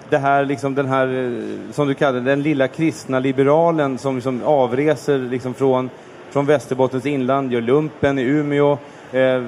Det 0.09 0.19
här, 0.19 0.45
liksom, 0.45 0.75
den 0.75 0.87
här, 0.87 1.07
eh, 1.07 1.73
som 1.73 1.89
du 1.89 1.95
kallar 1.95 2.21
den 2.21 2.43
lilla 2.43 2.69
kristna 2.69 3.19
liberalen 3.19 3.99
som 3.99 4.15
liksom 4.15 4.43
avreser 4.45 5.19
liksom, 5.19 5.55
från, 5.55 5.91
från 6.31 6.47
Västerbottens 6.47 7.07
inland, 7.07 7.53
gör 7.53 7.61
lumpen 7.61 8.19
i 8.19 8.23
Umeå, 8.23 8.79
eh, 9.13 9.43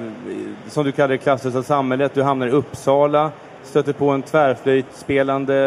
som 0.67 0.85
du 0.85 0.91
kallar 0.91 1.07
det 1.07 1.17
klasslösa 1.17 1.63
samhället. 1.63 2.13
Du 2.13 2.23
hamnar 2.23 2.47
i 2.47 2.51
Uppsala, 2.51 3.31
stöter 3.63 3.93
på 3.93 4.09
en 4.09 4.21
tvärflöjtspelande, 4.21 5.57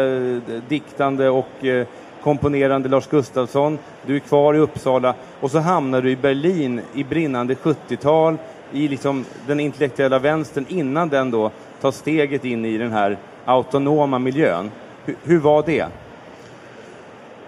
eh, 0.47 0.61
diktande 0.67 1.29
och 1.29 1.65
eh, 1.65 1.87
komponerande 2.23 2.89
Lars 2.89 3.07
Gustafsson. 3.07 3.77
Du 4.05 4.15
är 4.15 4.19
kvar 4.19 4.53
i 4.53 4.57
Uppsala 4.57 5.13
och 5.39 5.51
så 5.51 5.59
hamnar 5.59 6.01
du 6.01 6.11
i 6.11 6.15
Berlin 6.15 6.81
i 6.93 7.03
brinnande 7.03 7.53
70-tal 7.53 8.37
i 8.71 8.87
liksom 8.87 9.25
den 9.47 9.59
intellektuella 9.59 10.19
vänstern 10.19 10.65
innan 10.69 11.09
den 11.09 11.31
då 11.31 11.51
tar 11.81 11.91
steget 11.91 12.45
in 12.45 12.65
i 12.65 12.77
den 12.77 12.91
här 12.91 13.17
autonoma 13.45 14.19
miljön. 14.19 14.71
Hur, 15.05 15.15
hur 15.23 15.39
var 15.39 15.63
det? 15.65 15.85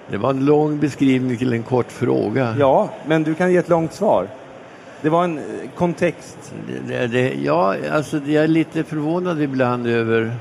Det 0.08 0.18
var 0.18 0.30
en 0.30 0.46
lång 0.46 0.80
beskrivning 0.80 1.38
till 1.38 1.54
en 1.54 1.64
kort 1.64 1.92
fråga. 1.92 2.56
Ja, 2.60 2.90
men 3.06 3.24
du 3.24 3.36
kan 3.36 3.52
ge 3.52 3.58
ett 3.58 3.70
långt 3.70 3.94
svar. 3.94 4.28
Det 5.02 5.10
var 5.10 5.24
en 5.24 5.38
eh, 5.38 5.44
kontext. 5.76 6.54
Det, 6.88 7.08
det, 7.08 7.34
ja, 7.34 7.76
alltså 7.92 8.18
jag 8.18 8.44
är 8.44 8.48
lite 8.48 8.84
förvånad 8.84 9.42
ibland 9.42 9.88
över 9.88 10.32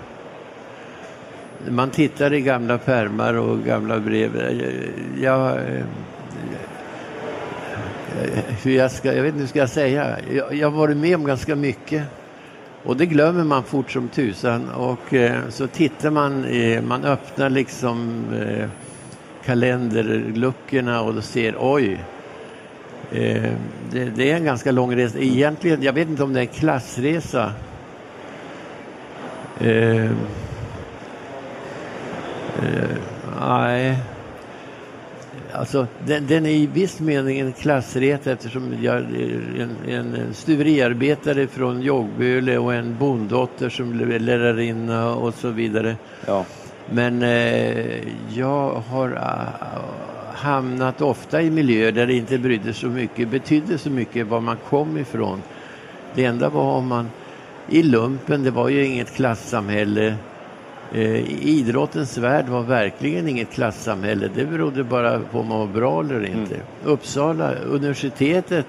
man 1.68 1.90
tittar 1.90 2.32
i 2.32 2.40
gamla 2.40 2.78
pärmar 2.78 3.34
och 3.34 3.64
gamla 3.64 4.00
brev. 4.00 4.36
Jag, 4.36 4.72
jag, 5.20 5.56
eh, 5.56 5.84
hur 8.62 8.72
jag, 8.72 8.90
ska, 8.90 9.14
jag 9.14 9.22
vet 9.22 9.28
inte 9.28 9.40
hur 9.40 9.46
ska 9.46 9.58
jag 9.58 9.70
säga. 9.70 10.16
Jag, 10.32 10.54
jag 10.54 10.70
har 10.70 10.78
varit 10.78 10.96
med 10.96 11.16
om 11.16 11.24
ganska 11.24 11.56
mycket. 11.56 12.04
Och 12.84 12.96
det 12.96 13.06
glömmer 13.06 13.44
man 13.44 13.64
fort 13.64 13.90
som 13.90 14.08
tusan. 14.08 14.68
Och 14.68 15.14
eh, 15.14 15.40
så 15.48 15.66
tittar 15.66 16.10
man, 16.10 16.44
eh, 16.44 16.82
man 16.82 17.04
öppnar 17.04 17.50
liksom 17.50 18.24
eh, 18.34 18.68
kalenderluckorna 19.44 21.02
och 21.02 21.14
då 21.14 21.20
ser 21.20 21.56
oj, 21.58 22.04
Eh, 23.12 23.52
det, 23.92 24.04
det 24.04 24.30
är 24.30 24.36
en 24.36 24.44
ganska 24.44 24.72
lång 24.72 24.96
resa. 24.96 25.18
Egentligen, 25.18 25.82
jag 25.82 25.92
vet 25.92 26.08
inte 26.08 26.22
om 26.22 26.32
det 26.32 26.40
är 26.40 26.42
en 26.42 26.48
klassresa. 26.48 27.52
Eh, 29.60 30.04
eh, 30.04 30.10
nej. 33.40 33.98
Alltså, 35.52 35.86
den, 36.06 36.26
den 36.26 36.46
är 36.46 36.50
i 36.50 36.66
viss 36.66 37.00
mening 37.00 37.38
en 37.38 37.52
klassresa 37.52 38.32
eftersom 38.32 38.74
jag 38.82 38.96
är 38.96 39.06
en, 39.58 40.14
en 40.14 40.34
stuveriarbetare 40.34 41.46
från 41.46 41.82
Jogböle 41.82 42.58
och 42.58 42.74
en 42.74 42.96
bonddotter 42.98 43.68
som 43.68 43.92
lärarinna 43.98 45.14
och 45.14 45.34
så 45.34 45.48
vidare. 45.48 45.96
Ja. 46.26 46.44
Men 46.90 47.22
eh, 47.22 48.08
jag 48.28 48.82
har 48.88 49.18
ah, 49.20 49.46
hamnat 50.40 51.00
ofta 51.00 51.42
i 51.42 51.50
miljöer 51.50 51.92
där 51.92 52.06
det 52.06 52.14
inte 52.14 52.38
brydde 52.38 52.72
så 52.72 52.86
mycket, 52.86 53.28
betydde 53.28 53.78
så 53.78 53.90
mycket 53.90 54.26
var 54.26 54.40
man 54.40 54.56
kom 54.68 54.96
ifrån. 54.96 55.42
Det 56.14 56.24
enda 56.24 56.48
var 56.48 56.62
om 56.62 56.86
man 56.86 57.10
i 57.68 57.82
lumpen, 57.82 58.42
det 58.42 58.50
var 58.50 58.68
ju 58.68 58.86
inget 58.86 59.14
klassamhälle. 59.14 60.14
Eh, 60.92 61.46
idrottens 61.46 62.18
värld 62.18 62.48
var 62.48 62.62
verkligen 62.62 63.28
inget 63.28 63.50
klassamhälle. 63.50 64.30
Det 64.34 64.44
berodde 64.44 64.84
bara 64.84 65.20
på 65.20 65.40
om 65.40 65.46
man 65.46 65.58
var 65.58 65.66
bra 65.66 66.00
eller 66.00 66.24
inte. 66.24 66.56
Uppsala 66.84 67.54
universitetet 67.54 68.66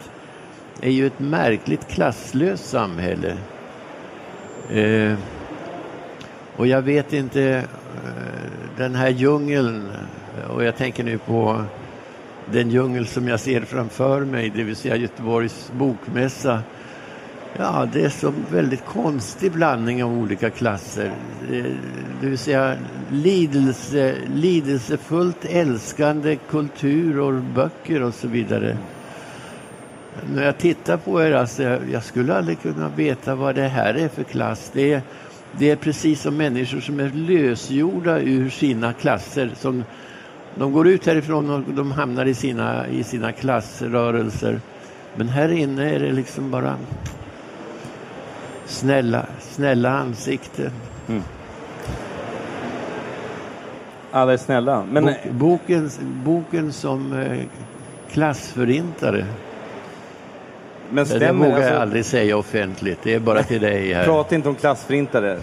är 0.82 0.92
ju 0.92 1.08
ett 1.08 1.20
märkligt 1.20 1.88
klasslöst 1.88 2.70
samhälle. 2.70 3.38
Eh, 4.72 5.14
och 6.56 6.68
jag 6.68 6.82
vet 6.82 7.14
inte, 7.14 7.44
eh, 7.44 7.64
den 8.78 8.96
här 8.96 9.10
djungeln, 9.10 9.90
Eh, 10.38 10.52
och 10.52 10.64
jag 10.64 10.76
tänker 10.76 11.04
nu 11.04 11.18
på 11.18 11.64
den 12.52 12.72
djungel 12.72 13.08
som 13.08 13.28
jag 13.28 13.40
ser 13.40 13.62
framför 13.62 14.22
mig, 14.22 14.52
det 14.56 14.64
vill 14.64 14.76
säga 14.76 14.96
Göteborgs 14.96 15.72
bokmässa. 15.78 16.64
Ja, 17.58 17.88
det 17.94 18.04
är 18.04 18.10
så 18.10 18.34
väldigt 18.52 18.86
konstig 18.86 19.52
blandning 19.52 20.04
av 20.04 20.18
olika 20.18 20.50
klasser. 20.50 21.12
Eh, 21.52 21.66
det 22.22 22.28
vill 22.28 22.38
säga 22.38 22.76
lidelse, 23.12 24.16
lidelsefullt 24.34 25.46
älskande 25.46 26.36
kultur 26.50 27.20
och 27.20 27.34
böcker 27.34 28.04
och 28.04 28.14
så 28.14 28.28
vidare. 28.28 28.78
När 30.34 30.44
jag 30.44 30.58
tittar 30.58 30.98
på 30.98 31.24
er, 31.24 31.32
alltså, 31.32 31.64
jag, 31.64 31.80
jag 31.92 32.04
skulle 32.04 32.36
aldrig 32.36 32.62
kunna 32.62 32.90
veta 32.90 33.36
vad 33.36 33.56
det 33.56 33.68
här 33.68 33.94
är 33.94 34.08
för 34.08 34.24
klass. 34.24 34.72
Det 34.74 34.94
är, 34.94 35.02
det 35.52 35.70
är 35.70 35.76
precis 35.76 36.22
som 36.22 36.38
människor 36.38 36.80
som 36.80 37.00
är 37.00 37.10
lösgjorda 37.10 38.20
ur 38.20 38.50
sina 38.50 38.94
klasser. 38.94 39.52
Som, 39.56 39.84
de 40.56 40.72
går 40.72 40.88
ut 40.88 41.06
härifrån 41.06 41.50
och 41.50 41.62
de 41.62 41.92
hamnar 41.92 42.26
i 42.26 42.34
sina, 42.34 42.88
i 42.88 43.04
sina 43.04 43.32
klassrörelser. 43.32 44.60
Men 45.16 45.30
här 45.30 45.52
inne 45.52 45.96
är 45.96 46.00
det 46.00 46.12
liksom 46.12 46.52
bara 46.52 46.78
snälla, 48.66 49.26
snälla 49.40 49.90
ansikten. 49.90 50.72
Alla 54.12 54.34
är 54.34 54.38
snälla. 54.38 54.86
Men 54.92 55.06
Bok, 55.06 55.18
boken, 55.32 55.90
boken 56.24 56.74
som 56.74 57.14
eh, 57.14 57.40
klassförintare. 58.12 59.26
men 60.90 61.04
Det 61.04 61.10
stämmer 61.10 61.46
vågar 61.46 61.58
alltså, 61.58 61.74
jag 61.74 61.82
aldrig 61.82 62.06
säga 62.06 62.38
offentligt. 62.38 63.00
Det 63.04 63.14
är 63.14 63.20
bara 63.20 63.44
till 63.44 63.62
dig 63.62 63.94
här. 63.94 64.06
Prata 64.06 64.36
inte 64.36 64.50
om 64.50 64.56
klassförintare. 64.56 65.40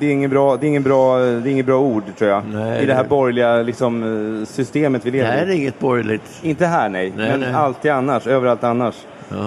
Det 0.00 0.06
är 0.06 0.10
ingen 0.12 0.30
bra, 0.30 0.56
det 0.56 0.66
är 0.66 0.68
ingen 0.68 0.82
bra, 0.82 1.18
det 1.18 1.24
är 1.24 1.52
ingen 1.52 1.66
bra 1.66 1.78
ord 1.80 2.02
tror 2.18 2.30
jag. 2.30 2.42
Nej, 2.52 2.82
I 2.82 2.86
det 2.86 2.94
här 2.94 3.02
det- 3.02 3.08
borgerliga 3.08 3.56
liksom, 3.62 4.02
eh, 4.40 4.46
systemet 4.46 5.06
vi 5.06 5.10
Det 5.10 5.16
lever 5.16 5.30
här 5.30 5.46
i. 5.46 5.50
är 5.52 5.56
inget 5.56 5.78
borgerligt. 5.78 6.38
Inte 6.42 6.66
här 6.66 6.88
nej, 6.88 7.12
Nej, 7.16 7.30
men 7.30 7.40
nej. 7.40 7.52
alltid 7.54 7.90
annars, 7.90 8.26
överallt 8.26 8.64
annars. 8.64 8.94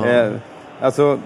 Eh, 0.05 0.31
alltså, 0.81 1.19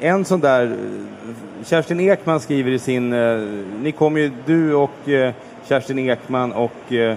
en 0.00 0.24
sån 0.24 0.40
där... 0.40 0.62
eh, 0.66 1.64
Kerstin 1.64 2.00
Ekman 2.00 2.40
skriver 2.40 2.70
i 2.70 2.78
sin... 2.78 3.12
Eh, 3.12 3.38
ni 3.82 3.92
kommer 3.92 4.20
ju, 4.20 4.30
du 4.46 4.74
och 4.74 5.08
eh, 5.08 5.32
Kerstin 5.68 5.98
Ekman 5.98 6.52
och... 6.52 6.92
Eh, 6.92 7.16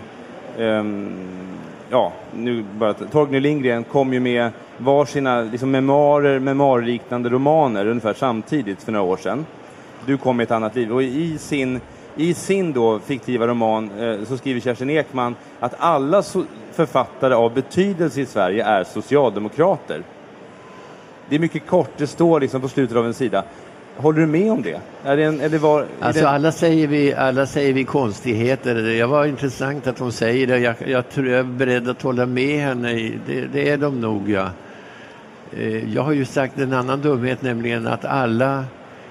ehm, 0.60 1.10
ja, 1.90 2.12
nu 2.36 2.64
bara... 2.78 2.94
Torgny 2.94 3.40
Lindgren 3.40 3.84
kom 3.84 4.14
ju 4.14 4.20
med 4.20 4.50
varsina 4.78 5.42
liksom, 5.42 5.72
memoarer, 5.72 6.40
memoarliknande 6.40 7.30
romaner 7.30 7.88
ungefär 7.88 8.14
samtidigt 8.14 8.84
för 8.84 8.92
några 8.92 9.06
år 9.06 9.18
sedan. 9.18 9.46
Du 10.06 10.18
kom 10.18 10.38
med 10.38 10.44
ett 10.44 10.52
annat 10.52 10.76
liv. 10.76 10.94
Och 10.94 11.04
i 11.04 11.38
sin, 11.38 11.82
i 12.16 12.34
sin 12.34 12.74
då 12.74 13.00
fiktiva 13.00 13.48
roman 13.48 13.90
eh, 14.00 14.16
så 14.28 14.38
skriver 14.38 14.60
Kerstin 14.60 14.90
Ekman 14.90 15.36
att 15.60 15.76
alla 15.78 16.22
so- 16.22 16.46
författare 16.74 17.34
av 17.34 17.54
betydelse 17.54 18.22
i 18.22 18.26
Sverige 18.26 18.66
är 18.66 18.84
socialdemokrater. 18.84 20.04
Det 21.30 21.36
är 21.36 21.40
mycket 21.40 21.68
kort, 21.68 21.90
det 21.98 22.08
står 22.08 22.40
liksom 22.40 22.62
på 22.62 22.68
slutet 22.68 22.98
av 22.98 23.06
en 23.06 23.14
sida. 23.14 23.44
Håller 23.98 24.20
du 24.20 24.28
med 24.28 24.52
om 24.52 24.62
det? 24.62 24.80
Är 25.04 25.18
det 25.18 25.24
en, 25.24 25.42
eller 25.42 25.58
var, 25.58 25.82
är 25.82 25.86
Alltså 26.02 26.22
det, 26.24 26.30
alla 26.30 26.52
säger, 26.52 26.88
vi, 26.88 27.14
alla 27.14 27.46
säger 27.46 27.74
vi 27.74 27.84
konstigheter. 27.84 28.76
Det 28.76 29.06
var 29.06 29.26
intressant 29.26 29.88
att 29.88 29.98
de 29.98 30.12
säger 30.12 30.48
det. 30.48 30.60
Jag, 30.60 30.76
jag 30.86 31.10
tror 31.10 31.28
jag 31.28 31.40
är 31.40 31.44
beredd 31.44 31.90
att 31.90 32.02
hålla 32.02 32.26
med 32.26 32.60
henne. 32.60 32.92
i- 32.92 33.20
Det, 33.28 33.42
det 33.54 33.70
är 33.70 33.78
de 33.78 34.02
nog, 34.02 34.30
ja. 34.30 34.50
Eh, 35.58 35.94
Jag 35.94 36.04
har 36.04 36.12
ju 36.12 36.26
sagt 36.26 36.60
en 36.60 36.74
annan 36.74 37.02
dumhet, 37.02 37.42
nämligen 37.42 37.88
att 37.88 38.06
alla 38.06 38.64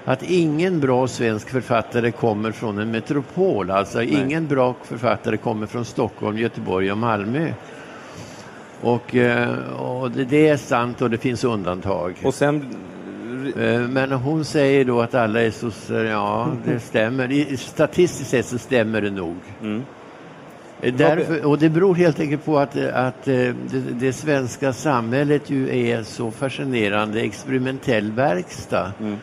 att 0.07 0.23
ingen 0.23 0.79
bra 0.79 1.07
svensk 1.07 1.49
författare 1.49 2.11
kommer 2.11 2.51
från 2.51 2.77
en 2.77 2.91
metropol. 2.91 3.71
Alltså 3.71 4.01
ingen 4.03 4.47
bra 4.47 4.75
författare 4.83 5.37
kommer 5.37 5.67
från 5.67 5.85
Stockholm, 5.85 6.37
Göteborg 6.37 6.91
och 6.91 6.97
Malmö. 6.97 7.51
Och, 8.81 9.15
eh, 9.15 9.57
och 9.73 10.11
det, 10.11 10.23
det 10.25 10.47
är 10.47 10.57
sant 10.57 11.01
och 11.01 11.09
det 11.09 11.17
finns 11.17 11.43
undantag. 11.43 12.15
och 12.23 12.33
sen... 12.33 12.65
Eh, 13.59 13.81
Men 13.81 14.11
hon 14.11 14.45
säger 14.45 14.85
då 14.85 15.01
att 15.01 15.15
alla 15.15 15.41
är 15.41 15.51
så... 15.51 15.93
Ja, 15.93 16.51
det 16.65 16.79
stämmer. 16.89 17.55
Statistiskt 17.57 18.29
sett 18.29 18.45
så 18.45 18.57
stämmer 18.57 19.01
det 19.01 19.11
nog. 19.11 19.35
Mm. 19.61 19.83
Eh, 20.81 20.93
Därför, 20.93 21.45
och 21.45 21.57
det 21.59 21.69
beror 21.69 21.95
helt 21.95 22.19
enkelt 22.19 22.45
på 22.45 22.59
att, 22.59 22.77
att 22.77 23.23
det, 23.23 23.55
det 23.99 24.13
svenska 24.13 24.73
samhället 24.73 25.49
ju 25.49 25.87
är 25.89 26.03
så 26.03 26.31
fascinerande 26.31 27.21
experimentell 27.21 28.11
verkstad. 28.11 28.91
Mm. 28.99 29.17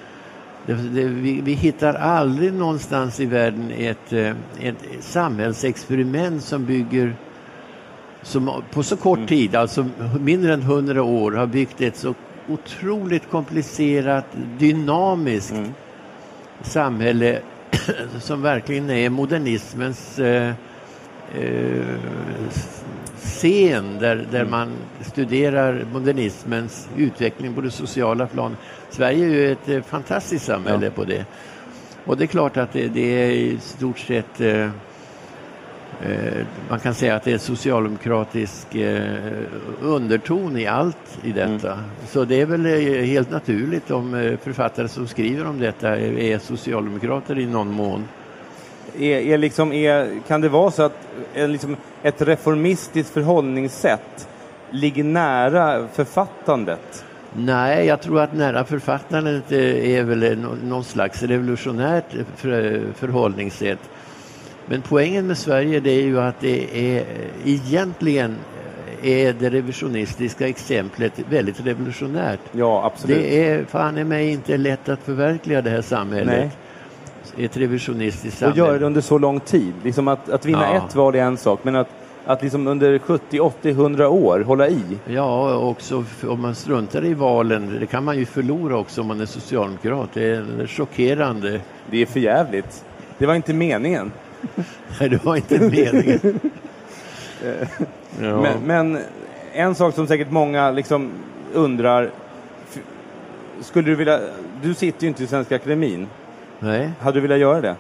Det, 0.67 0.75
det, 0.75 1.05
vi, 1.05 1.41
vi 1.41 1.53
hittar 1.53 1.95
aldrig 1.95 2.53
någonstans 2.53 3.21
i 3.21 3.27
världen 3.27 3.71
ett, 3.79 4.13
eh, 4.13 4.33
ett 4.61 4.77
samhällsexperiment 5.01 6.43
som 6.43 6.65
bygger 6.67 7.15
som 8.23 8.63
på 8.71 8.83
så 8.83 8.97
kort 8.97 9.19
Mm. 9.19 9.29
tid, 9.29 9.55
alltså 9.57 9.87
mindre 10.21 10.55
än 10.55 10.63
hundra 10.63 11.03
år, 11.03 11.33
har 11.33 11.47
byggt 11.47 11.81
ett 11.81 11.97
så 11.97 12.15
otroligt 12.49 13.31
komplicerat, 13.31 14.25
dynamiskt 14.59 15.53
Mm. 15.53 15.75
samhälle 16.63 17.41
som 18.21 18.43
verkligen 18.43 18.91
är 18.91 19.11
modernismens 19.11 20.19
eh, 20.19 20.53
eh, 21.35 21.85
scen 23.25 23.99
där, 23.99 24.27
där 24.31 24.45
man 24.45 24.73
studerar 25.01 25.87
modernismens 25.93 26.89
utveckling 26.97 27.55
på 27.55 27.61
det 27.61 27.71
sociala 27.71 28.27
planet. 28.27 28.59
Sverige 28.91 29.25
är 29.25 29.31
ju 29.31 29.53
ett 29.53 29.69
eh, 29.69 29.83
fantastiskt 29.83 30.45
samhälle 30.45 30.87
Ja. 30.87 30.93
på 30.93 31.05
det. 31.05 31.27
Och 32.05 32.17
det 32.17 32.25
är 32.25 32.27
klart 32.27 32.57
att 32.57 32.73
det, 32.73 32.89
det 32.89 33.23
är 33.23 33.31
i 33.31 33.59
stort 33.61 33.99
sett 33.99 34.41
eh, 34.41 34.69
Eh, 36.03 36.47
man 36.69 36.81
kan 36.81 36.95
säga 36.95 37.17
att 37.17 37.23
det 37.23 37.33
är 37.33 37.39
socialdemokratisk 37.39 38.75
eh, 38.75 39.19
underton 39.81 40.57
i 40.57 40.67
allt 40.67 41.19
i 41.23 41.33
detta. 41.33 41.73
Mm. 41.73 41.85
Så 42.07 42.25
det 42.25 42.41
är 42.41 42.47
väl 42.47 42.65
helt 43.05 43.31
naturligt 43.31 43.91
om 43.91 44.37
författare 44.43 44.89
som 44.89 45.07
skriver 45.07 45.47
om 45.47 45.59
detta 45.59 45.89
är, 45.89 46.19
är 46.19 46.39
socialdemokrater 46.39 47.39
i 47.39 47.47
någon 47.47 47.73
mån. 47.73 48.05
Är, 48.99 49.19
är 49.19 49.39
liksom, 49.39 49.73
är, 49.73 50.21
kan 50.29 50.41
det 50.41 50.49
vara 50.49 50.71
så 50.71 50.83
att 50.83 50.99
är 51.35 51.49
liksom 51.49 51.77
ett 52.03 52.23
reformistiskt 52.23 53.13
förhållningssätt 53.13 54.29
ligger 54.71 55.05
nära 55.05 55.89
författandet? 55.93 57.05
Nej, 57.37 57.87
jag 57.87 58.03
tror 58.03 58.21
att 58.21 58.35
nära 58.35 58.65
författandet 58.65 59.53
eh, 59.53 59.91
är 59.91 60.03
väl 60.03 60.23
eh, 60.23 60.39
nå- 60.39 60.57
någon 60.65 60.85
slags 60.85 61.23
revolutionärt 61.23 62.15
eh, 62.15 62.21
för, 62.37 62.83
förhållningssätt. 62.95 63.79
Men 64.67 64.83
poängen 64.83 65.27
med 65.27 65.39
Sverige 65.39 65.81
det 65.81 65.91
är 65.91 66.03
ju 66.03 66.21
att 66.21 66.41
det 66.41 66.77
är 66.97 67.05
egentligen 67.45 68.37
eh, 69.03 69.11
är 69.11 69.33
det 69.33 69.51
revisionistiska 69.51 70.49
exemplet 70.49 71.13
väldigt 71.31 71.67
revolutionärt. 71.67 72.41
Ja, 72.53 72.85
absolut. 72.85 73.17
Det 73.17 73.45
är 73.49 73.65
fan 73.65 73.99
i 73.99 74.05
mig 74.05 74.31
inte 74.31 74.57
lätt 74.57 74.89
att 74.89 75.01
förverkliga 75.01 75.63
det 75.63 75.71
här 75.71 75.83
samhället. 75.83 76.53
Ett 77.39 77.57
revisionistiskt 77.57 78.35
Och 78.35 78.39
samhälle. 78.39 78.59
göra 78.59 78.79
det 78.79 78.87
under 78.87 79.01
så 79.01 79.19
lång 79.19 79.41
tid. 79.41 79.73
Liksom 79.85 80.09
att, 80.09 80.29
att 80.31 80.45
vinna 80.47 80.75
Ja. 80.75 80.87
ett 80.89 80.95
val 80.95 81.15
är 81.15 81.23
en 81.23 81.37
sak, 81.37 81.61
men 81.63 81.77
att, 81.77 81.89
att 82.25 82.43
liksom 82.43 82.67
under 82.67 82.99
70, 82.99 83.41
80, 83.41 83.71
100 83.71 84.09
år 84.09 84.41
hålla 84.41 84.69
i. 84.69 84.83
Ja, 85.07 85.55
också 85.57 86.05
om 86.29 86.41
man 86.41 86.55
struntar 86.55 87.05
i 87.05 87.15
valen, 87.15 87.77
det 87.81 87.87
kan 87.87 88.05
man 88.05 88.19
ju 88.19 88.25
förlora 88.27 88.77
också 88.77 89.01
om 89.01 89.07
man 89.07 89.21
är 89.21 89.27
socialdemokrat. 89.27 90.09
Det 90.15 90.25
är 90.25 90.67
chockerande. 90.67 91.61
Det 91.91 92.03
är 92.03 92.07
för 92.07 92.21
jävligt. 92.21 92.85
Det 93.19 93.27
var 93.27 93.35
inte 93.35 93.53
meningen. 93.55 94.13
Nej, 95.01 95.09
det 95.09 95.25
var 95.25 95.37
inte 95.37 95.59
meningen. 95.61 96.41
ja. 98.23 98.41
Men, 98.43 98.59
men 98.67 98.99
en 99.53 99.75
sak 99.75 99.95
som 99.95 100.07
säkert 100.07 100.31
många 100.31 100.71
liksom 100.71 101.11
undrar. 101.55 102.11
Skulle 103.61 103.91
du 103.91 103.95
vilja... 103.95 104.21
Du 104.63 104.75
sitter 104.75 105.03
ju 105.03 105.09
inte 105.09 105.25
i 105.25 105.27
Svenska 105.27 105.57
Akademin. 105.57 106.07
Nej. 106.65 106.91
Hade 107.01 107.17
du 107.17 107.21
velat 107.21 107.39
göra 107.39 107.61
det? 107.61 107.77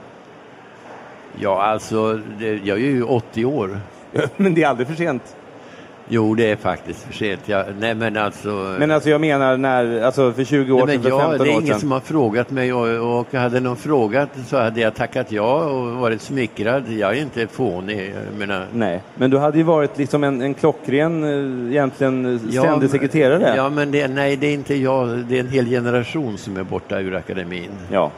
Ja, 1.40 1.62
alltså, 1.62 2.20
det, 2.38 2.61
jag 2.64 2.79
är 2.79 2.83
ju 2.83 3.03
80 3.03 3.44
år. 3.44 3.81
Men 4.37 4.55
det 4.55 4.62
är 4.62 4.68
aldrig 4.68 4.88
för 4.88 4.94
sent. 4.94 5.37
Jo, 6.09 6.35
det 6.35 6.51
är 6.51 6.57
faktiskt 6.57 7.03
för 7.03 7.12
sent. 7.12 7.40
Jag, 7.47 7.66
nej, 7.79 7.94
men 7.94 8.16
alltså... 8.16 8.77
Men 8.79 8.90
alltså 8.90 9.11
jag 9.11 9.20
menar 9.20 9.57
när, 9.57 10.03
alltså 10.03 10.33
för 10.33 10.44
20 10.44 10.73
år 10.73 10.87
nej, 10.87 10.97
sedan, 10.97 11.03
men 11.03 11.03
för 11.03 11.18
jag, 11.18 11.20
15 11.20 11.47
det 11.47 11.53
är 11.53 11.57
år 11.57 11.62
ingen 11.62 11.66
sedan. 11.66 11.81
som 11.81 11.92
har 11.92 12.01
frågat 12.01 12.51
mig 12.51 12.73
och, 12.73 13.20
och 13.20 13.35
hade 13.35 13.61
någon 13.61 13.77
frågat 13.77 14.29
så 14.47 14.57
hade 14.57 14.81
jag 14.81 14.94
tackat 14.94 15.33
ja 15.33 15.64
och 15.64 15.92
varit 15.92 16.20
smickrad. 16.23 16.88
Jag 16.88 17.16
är 17.16 17.23
inte 17.23 17.47
fånig. 17.47 18.14
Menar, 18.38 18.66
Nej, 18.73 19.03
men 19.14 19.31
du 19.31 19.38
hade 19.38 19.59
ju 19.59 19.64
varit 19.64 19.99
liksom 19.99 20.25
en, 20.25 20.42
en 20.42 20.55
klockren, 20.55 21.25
eh, 21.25 21.70
egentligen 21.73 22.35
eh, 22.35 22.61
ständig 22.61 22.90
sekreterare. 22.90 23.55
Ja, 23.57 23.70
men 23.70 23.90
det, 23.90 24.09
nej, 24.09 24.37
det 24.37 24.47
är 24.47 24.55
inte 24.55 24.75
jag. 24.75 25.09
Det 25.09 25.37
är 25.37 25.40
en 25.40 25.49
hel 25.49 25.66
generation 25.66 26.38
som 26.38 26.57
är 26.57 26.62
borta 26.62 27.01
ur 27.01 27.14
akademin. 27.14 27.70
Ja. 27.90 28.11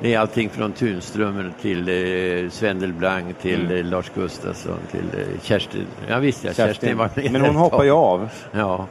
Det 0.00 0.14
är 0.14 0.18
allting 0.18 0.50
från 0.50 0.72
Tunströmer 0.72 1.52
till 1.62 1.88
eh, 1.88 2.50
Sven 2.50 2.78
Delblanc 2.80 3.36
till 3.42 3.60
Mm. 3.60 3.76
eh, 3.76 3.84
Lars 3.84 4.10
Gustafsson 4.14 4.78
till 4.90 5.20
eh, 5.20 5.40
Kerstin. 5.42 5.86
Ja, 6.08 6.18
visst 6.18 6.44
ja, 6.44 6.50
Kerstin, 6.52 6.66
Kerstin. 6.74 6.98
var 6.98 7.10
med 7.14 7.32
Men 7.32 7.40
hon 7.40 7.56
hoppar 7.56 7.84
ju 7.84 7.90
av. 7.90 8.28
Ja. 8.52 8.86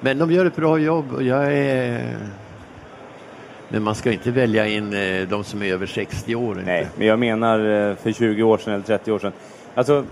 Men 0.00 0.18
de 0.18 0.30
gör 0.32 0.46
ett 0.46 0.56
bra 0.56 0.78
jobb 0.78 1.12
och 1.12 1.22
jag 1.22 1.52
är... 1.54 2.16
Men 3.68 3.82
man 3.82 3.94
ska 3.94 4.12
inte 4.12 4.30
välja 4.30 4.66
in 4.66 4.94
eh, 4.94 5.28
de 5.28 5.44
som 5.44 5.62
är 5.62 5.72
över 5.72 5.86
60 5.86 6.34
år. 6.34 6.58
Inte. 6.58 6.70
Nej, 6.70 6.86
men 6.96 7.06
jag 7.06 7.18
menar 7.18 7.58
eh, 7.58 7.96
för 7.96 8.12
20 8.12 8.42
år 8.42 8.58
sedan 8.58 8.72
eller 8.74 8.84
30 8.84 9.12
år 9.12 9.18
sedan. 9.18 9.32
Alltså, 9.74 10.04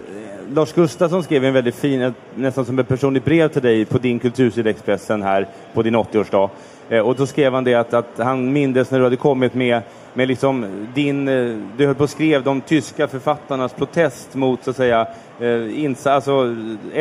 Lars 0.54 0.72
Gustafsson 0.72 1.22
skrev 1.22 1.44
en 1.44 1.52
väldigt 1.54 1.74
fin, 1.74 2.14
nästan 2.34 2.64
som 2.64 2.78
ett 2.78 2.88
personligt 2.88 3.24
brev 3.24 3.48
till 3.48 3.62
dig 3.62 3.84
på 3.84 3.98
din 3.98 4.18
kultursida 4.18 4.70
Expressen 4.70 5.22
här 5.22 5.46
på 5.74 5.82
din 5.82 5.96
80-årsdag. 5.96 6.48
Eh, 6.90 7.00
Och 7.00 7.14
då 7.14 7.26
skrev 7.26 7.54
han 7.54 7.64
det 7.64 7.74
att, 7.74 7.94
att 7.94 8.10
han 8.18 8.52
mindes 8.52 8.90
när 8.90 8.98
du 8.98 9.04
hade 9.04 9.16
kommit 9.16 9.54
med, 9.54 9.82
med 10.14 10.28
liksom 10.28 10.66
din, 10.94 11.28
eh, 11.28 11.56
du 11.76 11.86
höll 11.86 11.94
på 11.94 12.02
och 12.04 12.10
skrev 12.10 12.42
de 12.42 12.60
tyska 12.60 13.08
författarnas 13.08 13.72
protest 13.72 14.34
mot 14.34 14.64
så 14.64 14.70
att 14.70 14.76
säga, 14.76 15.06
eh, 15.40 15.84
insa, 15.84 16.12
alltså, 16.12 16.56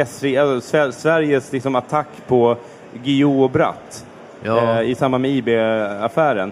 SRI, 0.08 0.38
alltså 0.38 0.78
Sver- 0.78 0.92
Sveriges 0.92 1.52
liksom 1.52 1.76
attack 1.76 2.08
på 2.28 2.56
Guillou 3.04 3.44
och 3.44 3.50
Bratt 3.52 4.06
Ja. 4.44 4.82
i 4.84 4.96
samband 4.96 5.22
med 5.22 5.32
IB-affären. 5.32 6.52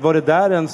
Var 0.00 0.14
det 0.14 0.20
där 0.20 0.50
en, 0.50 0.68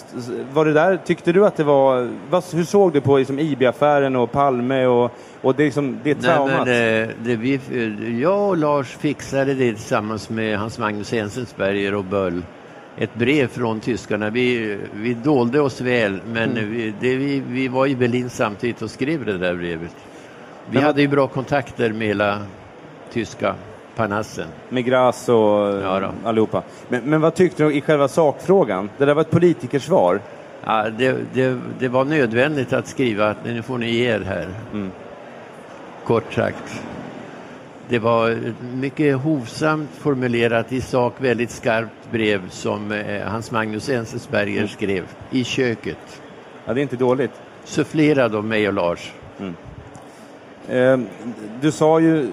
var 0.53 0.65
det 0.65 0.73
där, 0.73 0.97
tyckte 1.05 1.33
du 1.33 1.47
att 1.47 1.57
det 1.57 1.65
var, 1.65 2.09
hur 2.57 2.65
såg 2.65 2.93
du 2.93 3.01
på 3.01 3.19
liksom 3.19 3.39
IB-affären 3.39 4.17
och 4.17 4.33
Palme 4.33 4.87
och, 4.87 5.11
och 5.43 5.55
det, 5.55 5.65
liksom, 5.65 5.99
det 6.05 6.15
Nej, 6.15 6.23
traumat? 6.23 6.67
men, 6.67 7.03
eh, 7.03 7.09
det 7.23 7.37
vi, 7.37 7.61
jag 8.23 8.49
och 8.49 8.57
Lars 8.57 8.97
fixade 8.97 9.55
det 9.55 9.73
tillsammans 9.75 10.31
med 10.31 10.59
Hans 10.59 10.79
Magnus 10.79 11.13
Enzensberger 11.13 11.95
och 11.95 12.05
Böll. 12.05 12.43
Ett 12.97 13.15
brev 13.15 13.47
från 13.47 13.81
tyskarna. 13.81 14.31
Vi, 14.31 14.79
vi 14.95 15.15
dolde 15.15 15.61
oss 15.61 15.81
väl, 15.81 16.21
men 16.27 16.51
Mm. 16.51 16.71
vi, 16.71 16.95
det, 17.01 17.17
vi, 17.17 17.43
vi 17.49 17.69
var 17.69 17.87
i 17.87 17.97
Berlin 17.97 18.31
samtidigt 18.31 18.83
och 18.83 18.91
skrev 18.91 19.25
det 19.25 19.39
där 19.39 19.55
brevet. 19.55 19.97
Vi 20.71 20.75
Men 20.75 20.83
hade 20.83 21.01
ju 21.03 21.09
bra 21.09 21.27
kontakter 21.27 21.93
med 21.93 22.07
hela 22.09 22.39
tyska 23.13 23.55
Parnassen. 23.97 24.49
Med 24.69 24.85
Gras 24.85 25.29
och 25.29 25.37
Ja 25.83 26.01
då. 26.01 26.29
allihopa. 26.29 26.63
Men, 26.89 27.03
men 27.05 27.21
vad 27.21 27.35
tyckte 27.35 27.63
du 27.65 27.73
i 27.75 27.81
själva 27.81 28.09
sakfrågan? 28.09 28.91
Det 28.99 29.05
där 29.05 29.15
var 29.15 29.23
ett 29.23 29.31
politikersvar. 29.31 30.21
Ja, 30.65 30.87
det, 30.99 31.17
det, 31.35 31.59
det 31.79 31.89
var 31.89 32.05
nödvändigt 32.05 32.73
att 32.73 32.87
skriva 32.89 33.31
att 33.31 33.45
nu 33.45 33.63
får 33.63 33.79
ni 33.79 33.91
ge 33.91 34.07
er 34.11 34.21
här. 34.21 34.47
Mm. 34.73 34.91
Kort 36.09 36.33
sagt. 36.33 36.83
Det 37.89 37.99
var 37.99 38.39
mycket 38.75 39.17
hovsamt 39.17 39.91
formulerat, 39.99 40.73
i 40.73 40.81
sak 40.81 41.15
väldigt 41.19 41.51
skarpt 41.51 42.11
brev 42.11 42.49
som 42.51 42.93
eh, 42.93 43.23
Hans 43.23 43.51
Magnus 43.51 43.89
Enzensberger 43.89 44.57
Mm. 44.57 44.69
skrev 44.69 45.05
i 45.31 45.45
köket. 45.45 46.23
Ja, 46.65 46.75
det 46.75 46.81
är 46.81 46.83
inte 46.83 46.97
dåligt. 46.97 47.31
Sufflerad 47.65 48.35
av 48.35 48.45
mig 48.45 48.69
och 48.69 48.75
Lars. 48.75 49.13
Eh, 50.69 50.99
du 51.61 51.73
sa 51.73 52.01
ju, 52.01 52.31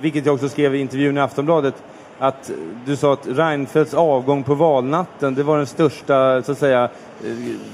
vilket 0.00 0.26
jag 0.26 0.34
också 0.34 0.48
skrev 0.48 0.74
i 0.74 0.78
intervjun 0.78 1.16
i 1.16 1.20
Aftonbladet, 1.20 1.82
att 2.22 2.50
du 2.84 2.96
sa 2.96 3.12
att 3.12 3.26
Reinfeldts 3.26 3.94
avgång 3.94 4.42
på 4.42 4.54
valnatten, 4.54 5.34
det 5.34 5.42
var 5.42 5.56
den 5.56 5.66
största, 5.66 6.42
så 6.42 6.52
att 6.52 6.58
säga, 6.58 6.84
eh, 7.24 7.30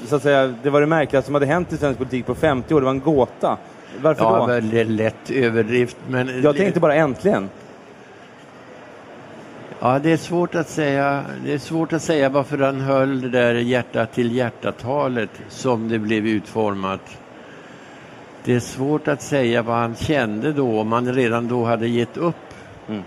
så 0.06 0.16
att 0.16 0.22
säga 0.22 0.54
det 0.62 0.70
var 0.70 0.80
det 0.80 0.87
märkligaste 0.87 1.26
som 1.26 1.34
hade 1.34 1.46
hänt 1.46 1.72
i 1.72 1.76
svensk 1.76 1.98
politik 1.98 2.26
på 2.26 2.34
50 2.34 2.74
år. 2.74 2.80
Det 2.80 2.84
var 2.84 2.92
en 2.92 3.00
gåta. 3.00 3.58
Varför 4.02 4.24
Ja, 4.24 4.38
då? 4.38 4.46
väldigt 4.46 4.87
lätt 4.87 5.30
överdrift. 5.30 5.96
Men 6.08 6.42
Jag 6.42 6.56
tänkte 6.56 6.80
bara 6.80 6.94
äntligen. 6.94 7.48
Ja, 9.80 9.98
det 9.98 10.12
är 10.12 10.16
svårt 10.16 10.54
att 10.54 10.68
säga. 10.68 11.24
Det 11.44 11.52
är 11.52 11.58
svårt 11.58 11.92
att 11.92 12.02
säga 12.02 12.28
varför 12.28 12.58
han 12.58 12.80
höll 12.80 13.20
det 13.20 13.28
där 13.28 13.54
hjärta 13.54 14.06
till 14.06 14.37
hjärta-talet 14.37 15.30
som 15.48 15.88
det 15.88 15.98
blev 15.98 16.26
utformat. 16.26 17.00
Det 18.44 18.54
är 18.54 18.61
svårt 18.61 19.08
att 19.08 19.22
säga 19.22 19.62
vad 19.62 19.76
han 19.76 19.94
kände 19.94 20.52
då, 20.52 20.80
om 20.80 20.92
han 20.92 21.12
redan 21.14 21.48
då 21.48 21.64
hade 21.64 21.88
gett 21.88 22.16
upp. 22.16 22.34
Mm. 22.88 23.02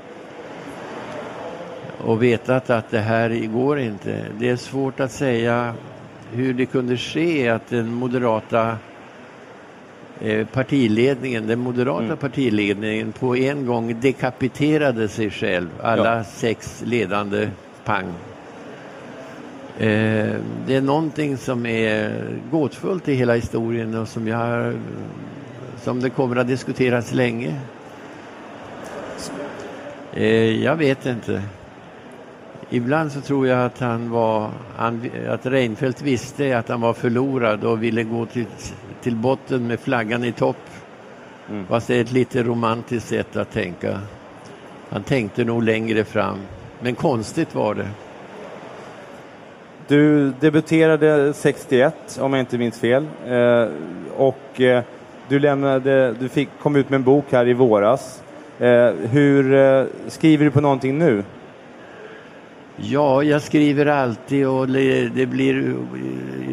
Och 2.05 2.23
vetat 2.23 2.69
att 2.69 2.91
det 2.91 2.99
här 2.99 3.29
går 3.53 3.79
inte. 3.79 4.25
Det 4.39 4.49
är 4.49 4.55
svårt 4.55 4.99
att 4.99 5.11
säga 5.11 5.73
hur 6.33 6.53
det 6.53 6.65
kunde 6.65 6.97
ske 6.97 7.49
att 7.49 7.69
den 7.69 7.93
moderata 7.93 8.77
eh, 10.21 10.47
partiledningen, 10.47 11.47
den 11.47 11.59
moderata 11.59 12.03
Mm. 12.05 12.17
partiledningen 12.17 13.11
på 13.11 13.35
en 13.37 13.65
gång 13.65 13.99
dekapiterade 14.01 15.07
sig 15.07 15.29
själv, 15.29 15.67
alla 15.81 16.17
Ja. 16.17 16.23
sex 16.23 16.83
ledande 16.85 17.49
pang. 17.85 18.05
Eh, 19.79 20.35
det 20.67 20.75
är 20.75 20.81
någonting 20.81 21.37
som 21.37 21.65
är 21.65 22.23
gåtfullt 22.51 23.07
i 23.09 23.13
hela 23.13 23.35
historien 23.35 23.95
och 23.95 24.07
som, 24.07 24.27
jag, 24.27 24.73
som 25.81 25.99
det 26.01 26.09
kommer 26.09 26.35
att 26.35 26.47
diskuteras 26.47 27.13
länge. 27.13 27.55
Eh, 30.13 30.63
jag 30.63 30.75
vet 30.75 31.05
inte. 31.05 31.41
Ibland 32.73 33.12
så 33.12 33.21
tror 33.21 33.47
jag 33.47 33.65
att 33.65 33.79
han 33.79 34.10
var, 34.10 34.49
att 35.29 35.45
Reinfeldt 35.45 36.01
visste 36.01 36.57
att 36.57 36.69
han 36.69 36.81
var 36.81 36.93
förlorad 36.93 37.63
och 37.63 37.84
ville 37.84 38.03
gå 38.03 38.25
till, 38.25 38.45
till 39.01 39.15
botten 39.15 39.67
med 39.67 39.79
flaggan 39.79 40.23
i 40.23 40.31
topp. 40.31 40.57
Mm. 41.49 41.65
Fast 41.65 41.88
det 41.88 41.95
är 41.95 42.01
ett 42.01 42.12
lite 42.12 42.43
romantiskt 42.43 43.10
sätt 43.10 43.36
att 43.36 43.51
tänka. 43.51 43.99
Han 44.89 45.03
tänkte 45.03 45.43
nog 45.43 45.63
längre 45.63 46.03
fram. 46.03 46.38
Men 46.79 46.95
konstigt 46.95 47.55
var 47.55 47.75
det. 47.75 47.88
Du 49.88 50.31
debuterade 50.39 51.34
61, 51.34 52.19
om 52.21 52.34
jag 52.34 52.39
inte 52.39 52.57
minns 52.57 52.79
fel. 52.79 53.07
Eh, 53.27 53.67
och 54.17 54.62
eh, 54.62 54.84
du, 55.27 55.39
lämnade, 55.39 56.13
du 56.19 56.29
fick, 56.29 56.49
kom 56.62 56.75
ut 56.75 56.89
med 56.89 56.97
en 56.97 57.03
bok 57.03 57.25
här 57.31 57.47
i 57.47 57.53
våras. 57.53 58.23
Eh, 58.60 58.91
hur 59.12 59.53
eh, 59.53 59.86
skriver 60.07 60.45
du 60.45 60.51
på 60.51 60.62
någonting 60.62 60.97
nu? 60.97 61.23
Ja, 62.75 63.23
jag 63.23 63.41
skriver 63.41 63.86
alltid 63.86 64.47
och 64.47 64.67
det 64.67 65.29
blir... 65.29 65.75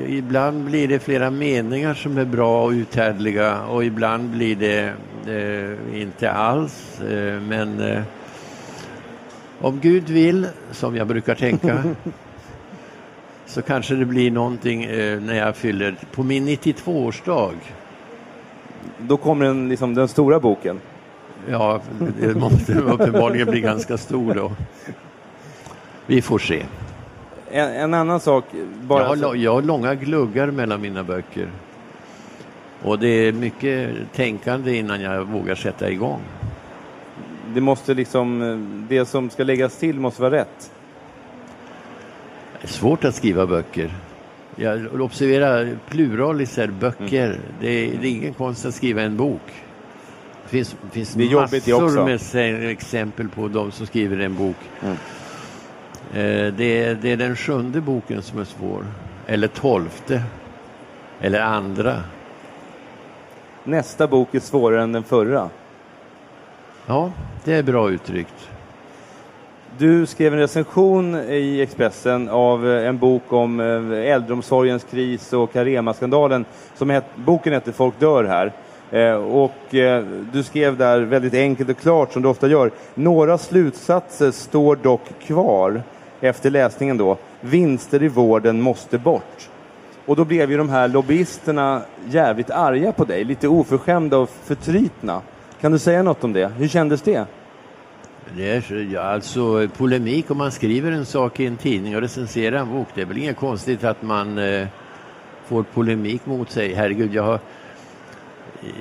Ibland 0.08 0.64
blir 0.64 0.88
det 0.88 0.98
flera 0.98 1.30
meningar 1.30 1.94
som 1.94 2.18
är 2.18 2.24
bra 2.24 2.64
och 2.64 2.70
uthärdliga 2.70 3.62
och 3.62 3.84
ibland 3.84 4.30
blir 4.30 4.56
det 4.56 4.92
eh, 5.26 6.00
inte 6.02 6.30
alls. 6.32 7.00
Eh, 7.00 7.40
men 7.40 7.80
eh, 7.80 8.02
om 9.60 9.80
Gud 9.80 10.08
vill, 10.08 10.46
som 10.70 10.96
jag 10.96 11.06
brukar 11.06 11.34
tänka, 11.34 11.82
så 13.46 13.62
kanske 13.62 13.94
det 13.94 14.04
blir 14.04 14.30
någonting 14.30 14.84
eh, 14.84 15.20
när 15.20 15.34
jag 15.34 15.56
fyller 15.56 15.96
på 16.12 16.22
min 16.22 16.48
92-årsdag. 16.48 17.54
Då 18.98 19.16
kommer 19.16 19.44
den, 19.44 19.68
liksom, 19.68 19.94
den 19.94 20.08
stora 20.08 20.40
boken. 20.40 20.80
Ja, 21.50 21.80
det 22.20 22.34
måste 22.34 22.74
uppenbarligen 22.74 23.50
bli 23.50 23.60
ganska 23.60 23.96
stor 23.96 24.34
då. 24.34 24.52
Vi 26.08 26.22
får 26.22 26.38
se. 26.38 26.62
En, 27.50 27.68
en 27.72 27.94
annan 27.94 28.20
sak, 28.20 28.44
bara... 28.82 29.02
Jag 29.02 29.08
har, 29.08 29.16
lo- 29.16 29.34
jag 29.34 29.52
har 29.54 29.62
långa 29.62 29.94
gluggar 29.94 30.50
mellan 30.50 30.80
mina 30.80 31.04
böcker. 31.04 31.48
Och 32.82 32.98
det 32.98 33.08
är 33.08 33.32
mycket 33.32 33.90
tänkande 34.14 34.76
innan 34.76 35.00
jag 35.00 35.24
vågar 35.24 35.54
sätta 35.54 35.90
igång. 35.90 36.20
det 37.54 37.60
måste 37.60 37.94
liksom, 37.94 38.86
det 38.88 39.06
som 39.06 39.30
ska 39.30 39.44
läggas 39.44 39.76
till 39.76 40.00
måste 40.00 40.22
vara 40.22 40.34
rätt. 40.34 40.70
Det 42.60 42.64
är 42.66 42.68
svårt 42.68 43.04
att 43.04 43.14
skriva 43.14 43.46
böcker. 43.46 43.90
Jag 44.56 45.00
observerar 45.00 45.76
pluralis 45.88 46.58
böcker. 46.80 47.40
Det, 47.60 47.68
är, 47.68 47.98
det 48.00 48.06
är 48.06 48.10
ingen 48.10 48.34
konst 48.34 48.66
att 48.66 48.74
skriva 48.74 49.02
en 49.02 49.16
bok. 49.16 49.42
Det 50.42 50.48
finns, 50.48 50.76
finns 50.92 51.14
Det 51.14 51.34
massor 51.34 52.04
med 52.04 52.70
exempel 52.70 53.28
på 53.28 53.48
de 53.48 53.72
som 53.72 53.86
skriver 53.86 54.18
en 54.18 54.34
bok. 54.34 54.56
Mm. 54.82 54.96
Eh, 56.14 56.52
det, 56.52 56.84
är, 56.84 56.94
det 56.94 57.12
är 57.12 57.16
den 57.16 57.36
sjunde 57.36 57.80
boken 57.80 58.22
som 58.22 58.38
är 58.38 58.44
svår. 58.44 58.84
Eller 59.26 59.48
tolfte. 59.48 60.22
Eller 61.20 61.40
andra. 61.40 62.02
Nästa 63.64 64.06
bok 64.06 64.34
är 64.34 64.40
svårare 64.40 64.82
än 64.82 64.92
den 64.92 65.04
förra. 65.04 65.50
Ja, 66.86 67.12
det 67.44 67.54
är 67.54 67.62
bra 67.62 67.90
uttryckt. 67.90 68.48
Du 69.78 70.06
skrev 70.06 70.32
en 70.32 70.38
recension 70.38 71.14
i 71.14 71.60
Expressen 71.60 72.28
av 72.28 72.68
eh, 72.68 72.88
en 72.88 72.98
bok 72.98 73.32
om 73.32 73.60
eh, 73.60 74.12
äldreomsorgens 74.12 74.84
kris 74.84 75.32
och 75.32 75.52
Carema-skandalen. 75.52 76.44
Som 76.74 76.90
het, 76.90 77.04
boken 77.14 77.52
heter 77.52 77.72
Folk 77.72 78.00
dör 78.00 78.24
här. 78.24 78.52
Och 79.16 79.52
du 80.32 80.42
skrev 80.42 80.76
där 80.76 81.00
väldigt 81.00 81.34
enkelt 81.34 81.70
och 81.70 81.78
klart 81.78 82.12
som 82.12 82.22
du 82.22 82.28
ofta 82.28 82.48
gör. 82.48 82.70
Några 82.94 83.38
slutsatser 83.38 84.30
står 84.30 84.76
dock 84.76 85.02
kvar 85.20 85.82
efter 86.20 86.50
läsningen 86.50 86.96
då. 86.96 87.18
Vinster 87.40 88.02
i 88.02 88.08
vården 88.08 88.60
måste 88.60 88.98
bort. 88.98 89.48
Och 90.06 90.16
då 90.16 90.24
blev 90.24 90.50
ju 90.50 90.56
de 90.56 90.68
här 90.68 90.88
lobbyisterna 90.88 91.82
jävligt 92.08 92.50
arga 92.50 92.92
på 92.92 93.04
dig. 93.04 93.24
Lite 93.24 93.48
oförskämda 93.48 94.18
och 94.18 94.30
förtrytna. 94.30 95.22
Kan 95.60 95.72
du 95.72 95.78
säga 95.78 96.02
något 96.02 96.24
om 96.24 96.32
det? 96.32 96.50
Hur 96.58 96.68
kändes 96.68 97.02
det? 97.02 97.24
Det 98.36 98.50
är, 98.50 98.88
ja, 98.92 99.00
alltså 99.00 99.68
polemik 99.76 100.30
om 100.30 100.38
man 100.38 100.52
skriver 100.52 100.92
en 100.92 101.06
sak 101.06 101.40
i 101.40 101.46
en 101.46 101.56
tidning 101.56 101.96
och 101.96 102.02
recenserar 102.02 102.56
en 102.56 102.72
bok. 102.72 102.88
Det 102.94 103.00
är 103.00 103.06
väl 103.06 103.18
inget 103.18 103.36
konstigt 103.36 103.84
att 103.84 104.02
man 104.02 104.38
eh, 104.38 104.66
får 105.46 105.62
polemik 105.62 106.26
mot 106.26 106.50
sig. 106.50 106.74
Herregud, 106.74 107.14
jag 107.14 107.22
har, 107.22 107.40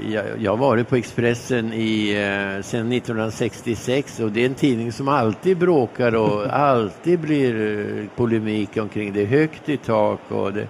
jag, 0.10 0.26
jag 0.40 0.52
har 0.52 0.58
varit 0.58 0.90
på 0.90 0.96
Expressen 0.96 1.74
i, 1.74 2.10
eh, 2.12 2.63
sedan 2.63 2.92
1966 2.92 4.20
och 4.20 4.32
det 4.32 4.42
är 4.42 4.46
en 4.46 4.56
tidning 4.56 4.92
som 4.92 5.08
alltid 5.08 5.58
bråkar 5.58 6.16
och 6.16 6.46
alltid 6.56 7.20
blir 7.20 7.80
eh, 8.00 8.06
polemik 8.16 8.78
omkring 8.78 9.13
det. 9.13 9.26
Högt 9.26 9.70
i 9.70 9.78
tak 9.78 10.20
och 10.28 10.54
det, 10.54 10.68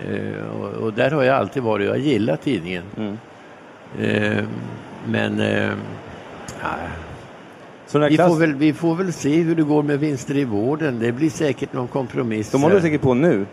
eh, 0.00 0.46
och, 0.60 0.68
och 0.68 0.92
där 0.92 1.10
har 1.10 1.22
jag 1.22 1.36
alltid 1.36 1.62
varit. 1.62 1.86
Jag 1.86 1.98
gillar 1.98 2.36
tidningen. 2.36 2.82
Mm. 2.96 3.18
Eh, 4.00 4.44
men 5.06 5.40
eh, 5.40 5.70
ja, 6.62 6.68
vi 8.08 8.16
klass- 8.16 8.28
får, 8.28 8.36
väl, 8.36 8.54
vi 8.54 8.72
får 8.72 8.94
väl 8.94 9.12
se 9.12 9.40
hur 9.42 9.54
det 9.54 9.62
går 9.62 9.82
med 9.82 10.00
vinster 10.00 10.36
i 10.36 10.44
vården. 10.44 10.98
Det 10.98 11.12
blir 11.12 11.30
säkert 11.30 11.72
någon 11.72 11.88
kompromiss. 11.88 12.50
De 12.50 12.62
håller 12.62 12.80
säkert 12.80 13.00
på 13.02 13.14
nu. 13.14 13.46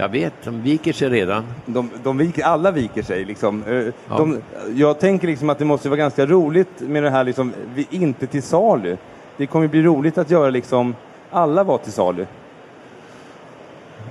Jag 0.00 0.08
vet, 0.08 0.32
de 0.44 0.62
viker 0.62 0.92
sig 0.92 1.08
redan. 1.08 1.44
De, 1.66 1.90
de 2.02 2.18
viker, 2.18 2.42
alla 2.44 2.70
viker 2.70 3.02
sig. 3.02 3.24
Liksom. 3.24 3.64
Eh, 3.64 4.16
De, 4.16 4.38
jag 4.74 4.98
tänker 5.00 5.26
liksom 5.28 5.50
att 5.50 5.58
det 5.58 5.64
måste 5.64 5.88
vara 5.88 5.96
ganska 5.98 6.26
roligt 6.26 6.80
med 6.80 7.02
det 7.02 7.10
här, 7.10 7.24
liksom, 7.24 7.52
vi, 7.74 7.86
inte 7.90 8.26
till 8.26 8.42
salu. 8.42 8.96
Det 9.36 9.46
kommer 9.46 9.68
bli 9.68 9.82
roligt 9.82 10.18
att 10.18 10.30
göra 10.30 10.50
liksom, 10.50 10.94
alla 11.30 11.64
var 11.64 11.78
till 11.78 11.92
salu. 11.92 12.26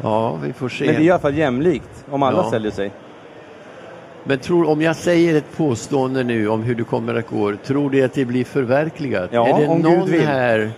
Ja, 0.03 0.35
vi 0.43 0.53
får 0.53 0.69
se. 0.69 0.85
Men 0.85 0.95
det 0.95 1.01
är 1.01 1.03
i 1.03 1.09
alla 1.11 1.19
fall 1.19 1.37
jämlikt 1.37 2.05
om 2.09 2.23
alla 2.23 2.37
Ja. 2.43 2.51
säljer 2.51 2.71
sig. 2.71 2.91
Men 4.23 4.39
tror, 4.39 4.69
om 4.69 4.81
jag 4.81 4.95
säger 4.95 5.35
ett 5.35 5.57
påstående 5.57 6.23
nu 6.23 6.47
om 6.47 6.63
hur 6.63 6.75
det 6.75 6.83
kommer 6.83 7.15
att 7.15 7.27
gå, 7.27 7.53
tror 7.65 7.89
du 7.89 8.03
att 8.03 8.13
det 8.13 8.25
blir 8.25 8.43
förverkligat? 8.45 9.29
Ja, 9.33 9.47
är 9.47 9.61
det 9.61 9.67
om 9.67 9.81
Gud 9.81 9.91
någon 9.91 10.09
vill. 10.09 10.21
här 10.21 10.71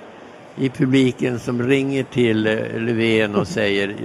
i 0.59 0.69
publiken 0.69 1.39
som 1.39 1.63
ringer 1.63 2.03
till 2.03 2.47
eh, 2.47 2.53
Löfven 2.77 3.35
och 3.35 3.47
säger 3.47 3.95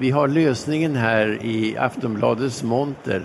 vi 0.00 0.10
har 0.10 0.28
lösningen 0.28 0.96
här 0.96 1.38
i 1.42 1.76
Aftonbladets 1.78 2.62
monter. 2.62 3.22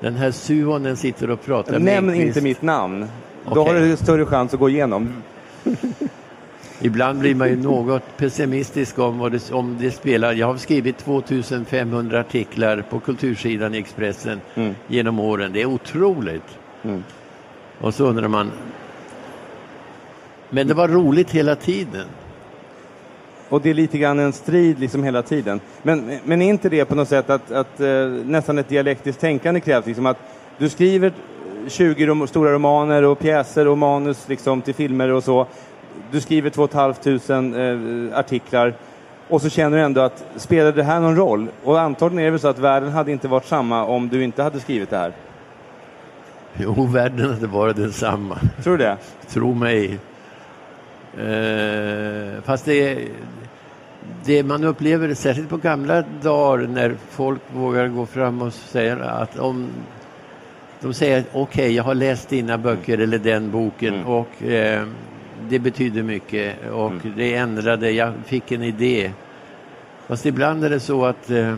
Den 0.00 0.14
här 0.14 0.30
Suonen 0.30 0.96
sitter 0.96 1.30
och 1.30 1.44
pratar 1.44 1.72
med 1.72 1.82
Nämn 1.82 2.10
Engqvist." 2.10 2.26
inte 2.26 2.40
mitt 2.40 2.62
namn. 2.62 3.06
Då 3.54 3.64
har 3.64 3.74
du 3.74 3.96
större 3.96 4.26
chans 4.26 4.54
att 4.54 4.60
gå 4.60 4.68
igenom. 4.68 5.12
Ibland 6.80 7.18
blir 7.18 7.34
man 7.34 7.48
ju 7.48 7.56
något 7.56 8.16
pessimistisk 8.16 8.98
om, 8.98 9.18
vad 9.18 9.32
det, 9.32 9.52
om 9.52 9.76
det 9.80 9.90
spelar. 9.90 10.32
Jag 10.32 10.46
har 10.46 10.56
skrivit 10.56 10.98
2500 10.98 12.20
artiklar 12.20 12.84
på 12.90 13.00
kultursidan 13.00 13.74
i 13.74 13.78
Expressen 13.78 14.40
Mm. 14.54 14.74
genom 14.86 15.20
åren. 15.20 15.52
Det 15.52 15.62
är 15.62 15.66
otroligt. 15.66 16.58
Mm. 16.82 17.04
Och 17.80 17.94
så 17.94 18.04
undrar 18.04 18.28
man. 18.28 18.50
Men 20.50 20.68
det 20.68 20.74
var 20.74 20.88
roligt 20.88 21.30
hela 21.30 21.56
tiden. 21.56 22.06
Och 23.48 23.60
det 23.60 23.70
är 23.70 23.74
lite 23.74 23.98
grann 23.98 24.18
en 24.18 24.32
strid 24.32 24.78
liksom 24.78 25.04
hela 25.04 25.22
tiden. 25.22 25.60
Men, 25.82 26.18
men 26.24 26.42
är 26.42 26.48
inte 26.48 26.68
det 26.68 26.84
på 26.84 26.94
något 26.94 27.08
sätt 27.08 27.30
att, 27.30 27.50
att 27.50 27.80
eh, 27.80 28.08
nästan 28.24 28.58
ett 28.58 28.68
dialektiskt 28.68 29.20
tänkande 29.20 29.60
krävs? 29.60 29.86
Liksom 29.86 30.06
att 30.06 30.18
du 30.58 30.68
skriver 30.68 31.12
20 31.68 32.06
rom 32.06 32.26
stora 32.26 32.52
romaner 32.52 33.02
och 33.02 33.18
pjäser 33.18 33.68
och 33.68 33.78
manus 33.78 34.28
liksom, 34.28 34.62
till 34.62 34.74
filmer 34.74 35.08
och 35.08 35.24
så. 35.24 35.46
Du 36.10 36.20
skriver 36.20 36.50
2 36.50 36.68
500 36.68 38.12
eh, 38.12 38.18
artiklar 38.18 38.74
och 39.28 39.42
så 39.42 39.48
känner 39.48 39.76
du 39.76 39.82
ändå 39.82 40.00
att 40.00 40.24
spelar 40.36 40.72
det 40.72 40.82
här 40.82 41.00
någon 41.00 41.16
roll? 41.16 41.48
Och 41.64 41.80
antagligen 41.80 42.20
är 42.20 42.24
det 42.24 42.30
väl 42.30 42.40
så 42.40 42.48
att 42.48 42.58
världen 42.58 42.92
hade 42.92 43.12
inte 43.12 43.28
varit 43.28 43.46
samma 43.46 43.84
om 43.84 44.08
du 44.08 44.24
inte 44.24 44.42
hade 44.42 44.60
skrivit 44.60 44.90
det 44.90 44.96
här. 44.96 45.12
Jo, 46.56 46.86
världen 46.86 47.30
hade 47.30 47.46
varit 47.46 47.76
densamma. 47.76 48.38
Tror 48.62 48.76
du 48.76 48.84
det? 48.84 48.96
Tro 49.28 49.54
mig. 49.54 49.98
Eh, 51.18 52.42
fast 52.42 52.64
det, 52.64 53.08
det 54.24 54.42
man 54.42 54.64
upplever, 54.64 55.14
särskilt 55.14 55.48
på 55.48 55.56
gamla 55.56 56.04
dagar 56.22 56.66
när 56.66 56.94
folk 57.10 57.40
vågar 57.54 57.88
gå 57.88 58.06
fram 58.06 58.42
och 58.42 58.52
säga 58.52 59.04
att 59.04 59.38
om 59.38 59.68
de 60.80 60.94
säger 60.94 61.24
okej, 61.32 61.74
jag 61.74 61.84
har 61.84 61.94
läst 61.94 62.28
dina 62.28 62.58
böcker 62.58 62.98
eller 62.98 63.18
den 63.18 63.50
boken 63.50 63.94
Mm. 63.94 64.06
och 64.06 64.42
eh, 64.42 64.86
det 65.48 65.58
betyder 65.58 66.02
mycket 66.02 66.70
och 66.70 66.92
det 67.16 67.34
ändrade, 67.34 67.90
jag 67.90 68.12
fick 68.26 68.52
en 68.52 68.62
idé. 68.62 69.10
Fast 70.06 70.26
ibland 70.26 70.64
är 70.64 70.70
det 70.70 70.80
så 70.80 71.04
att 71.04 71.30
eh, 71.30 71.54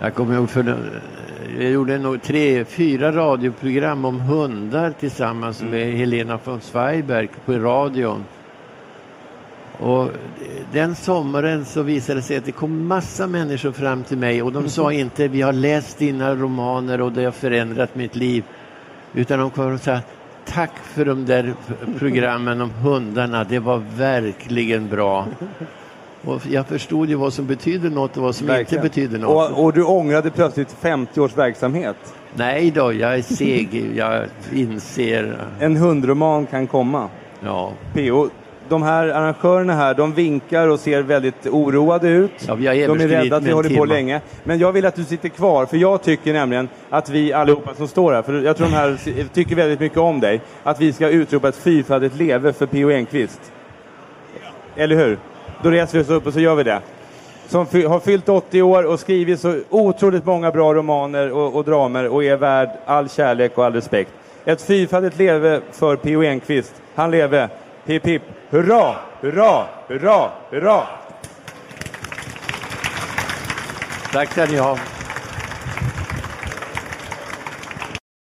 jag 0.00 0.14
kommer 0.14 0.34
ihåg 0.34 0.50
för 0.50 0.62
jag 1.58 1.70
gjorde 1.70 1.98
nog 1.98 2.22
tre, 2.22 2.64
fyra 2.64 3.12
radioprogram 3.12 4.04
om 4.04 4.20
hundar 4.20 4.92
tillsammans 5.00 5.62
med 5.62 5.92
Helena 5.92 6.38
von 6.44 6.60
Zweiberg 6.60 7.28
på 7.44 7.52
radion. 7.52 8.24
Och 9.78 10.10
den 10.72 10.94
sommaren 10.94 11.64
så 11.64 11.82
visade 11.82 12.18
det 12.18 12.22
sig 12.22 12.36
att 12.36 12.44
det 12.44 12.52
kom 12.52 12.86
massa 12.86 13.26
människor 13.26 13.72
fram 13.72 14.04
till 14.04 14.18
mig 14.18 14.42
och 14.42 14.52
de 14.52 14.68
sa 14.68 14.92
inte 14.92 15.28
vi 15.28 15.42
har 15.42 15.52
läst 15.52 15.98
dina 15.98 16.34
romaner 16.34 17.00
och 17.00 17.12
det 17.12 17.24
har 17.24 17.32
förändrat 17.32 17.94
mitt 17.94 18.16
liv. 18.16 18.44
Utan 19.14 19.38
de 19.38 19.50
kom 19.50 19.74
och 19.74 19.80
sa 19.80 19.98
tack 20.44 20.76
för 20.78 21.04
de 21.04 21.26
där 21.26 21.54
programmen 21.98 22.60
om 22.60 22.70
hundarna, 22.70 23.44
det 23.44 23.58
var 23.58 23.82
verkligen 23.96 24.88
bra. 24.88 25.26
Och 26.26 26.40
jag 26.50 26.66
förstod 26.66 27.08
ju 27.08 27.14
vad 27.14 27.32
som 27.32 27.46
betyder 27.46 27.90
något 27.90 28.16
och 28.16 28.22
vad 28.22 28.34
som 28.34 28.46
Verkligen. 28.46 28.84
inte 28.84 28.88
betyder 28.88 29.18
något. 29.18 29.50
Och, 29.52 29.64
och 29.64 29.72
du 29.72 29.84
ångrade 29.84 30.30
plötsligt 30.30 30.72
50 30.80 31.20
års 31.20 31.36
verksamhet. 31.36 31.96
Nej 32.34 32.70
då, 32.70 32.92
jag 32.92 33.14
är 33.14 33.22
seg. 33.22 33.92
Jag 33.96 34.26
inser. 34.52 35.38
En 35.60 35.76
hundroman 35.76 36.46
kan 36.46 36.66
komma. 36.66 37.08
Ja, 37.40 37.72
P.O. 37.94 38.28
De 38.68 38.82
här 38.82 39.08
arrangörerna 39.08 39.74
här, 39.74 39.94
de 39.94 40.12
vinkar 40.14 40.68
och 40.68 40.80
ser 40.80 41.02
väldigt 41.02 41.46
oroade 41.46 42.08
ut. 42.08 42.30
ja 42.48 42.54
vi 42.54 42.66
har 42.66 42.74
De 42.74 43.00
är 43.00 43.08
rädda 43.08 43.36
att 43.36 43.42
vi 43.42 43.50
håller 43.50 43.76
på 43.76 43.84
länge. 43.84 44.20
Men 44.44 44.58
jag 44.58 44.72
vill 44.72 44.86
att 44.86 44.94
du 44.94 45.04
sitter 45.04 45.28
kvar, 45.28 45.66
för 45.66 45.76
jag 45.76 46.02
tycker 46.02 46.32
nämligen 46.32 46.68
att 46.90 47.08
vi 47.08 47.32
allihopa 47.32 47.74
som 47.74 47.88
står 47.88 48.12
här, 48.12 48.22
för 48.22 48.42
jag 48.42 48.56
tror 48.56 48.66
de 48.66 48.72
här 48.72 48.98
tycker 49.34 49.56
väldigt 49.56 49.80
mycket 49.80 49.98
om 49.98 50.20
dig, 50.20 50.40
att 50.62 50.80
vi 50.80 50.92
ska 50.92 51.08
utropa 51.08 51.48
ett 51.48 51.56
fyrfaldigt 51.56 52.16
leve 52.16 52.52
för 52.52 52.66
P.O. 52.66 52.90
Enquist. 52.90 53.52
Eller 54.76 54.96
hur? 54.96 55.18
Då 55.64 55.70
reser 55.70 55.98
vi 55.98 56.04
oss 56.04 56.08
upp 56.10 56.26
och 56.26 56.32
så 56.32 56.40
gör 56.40 56.54
vi 56.54 56.62
det. 56.62 56.80
Som 57.48 57.66
fy- 57.66 57.86
har 57.86 58.00
fyllt 58.00 58.28
80 58.28 58.62
år 58.62 58.82
och 58.86 59.00
skrivit 59.00 59.40
så 59.40 59.60
otroligt 59.70 60.24
många 60.26 60.50
bra 60.50 60.74
romaner 60.74 61.32
och, 61.32 61.56
och 61.56 61.64
dramer 61.64 62.08
och 62.08 62.24
är 62.24 62.36
värd 62.36 62.68
all 62.86 63.08
kärlek 63.08 63.58
och 63.58 63.64
all 63.64 63.72
respekt. 63.72 64.10
Ett 64.44 64.62
fyrfaldigt 64.62 65.18
leve 65.18 65.60
för 65.72 65.96
P.O. 65.96 66.22
Enquist. 66.22 66.74
Han 66.94 67.10
leve. 67.10 67.48
Hipp 67.84 68.06
hipp. 68.06 68.22
Hurra, 68.50 68.94
hurra, 69.20 69.64
hurra, 69.88 70.30
hurra! 70.50 70.82
Tack 74.12 74.32
ska 74.32 74.44
ni 74.46 74.56
ha. 74.56 74.78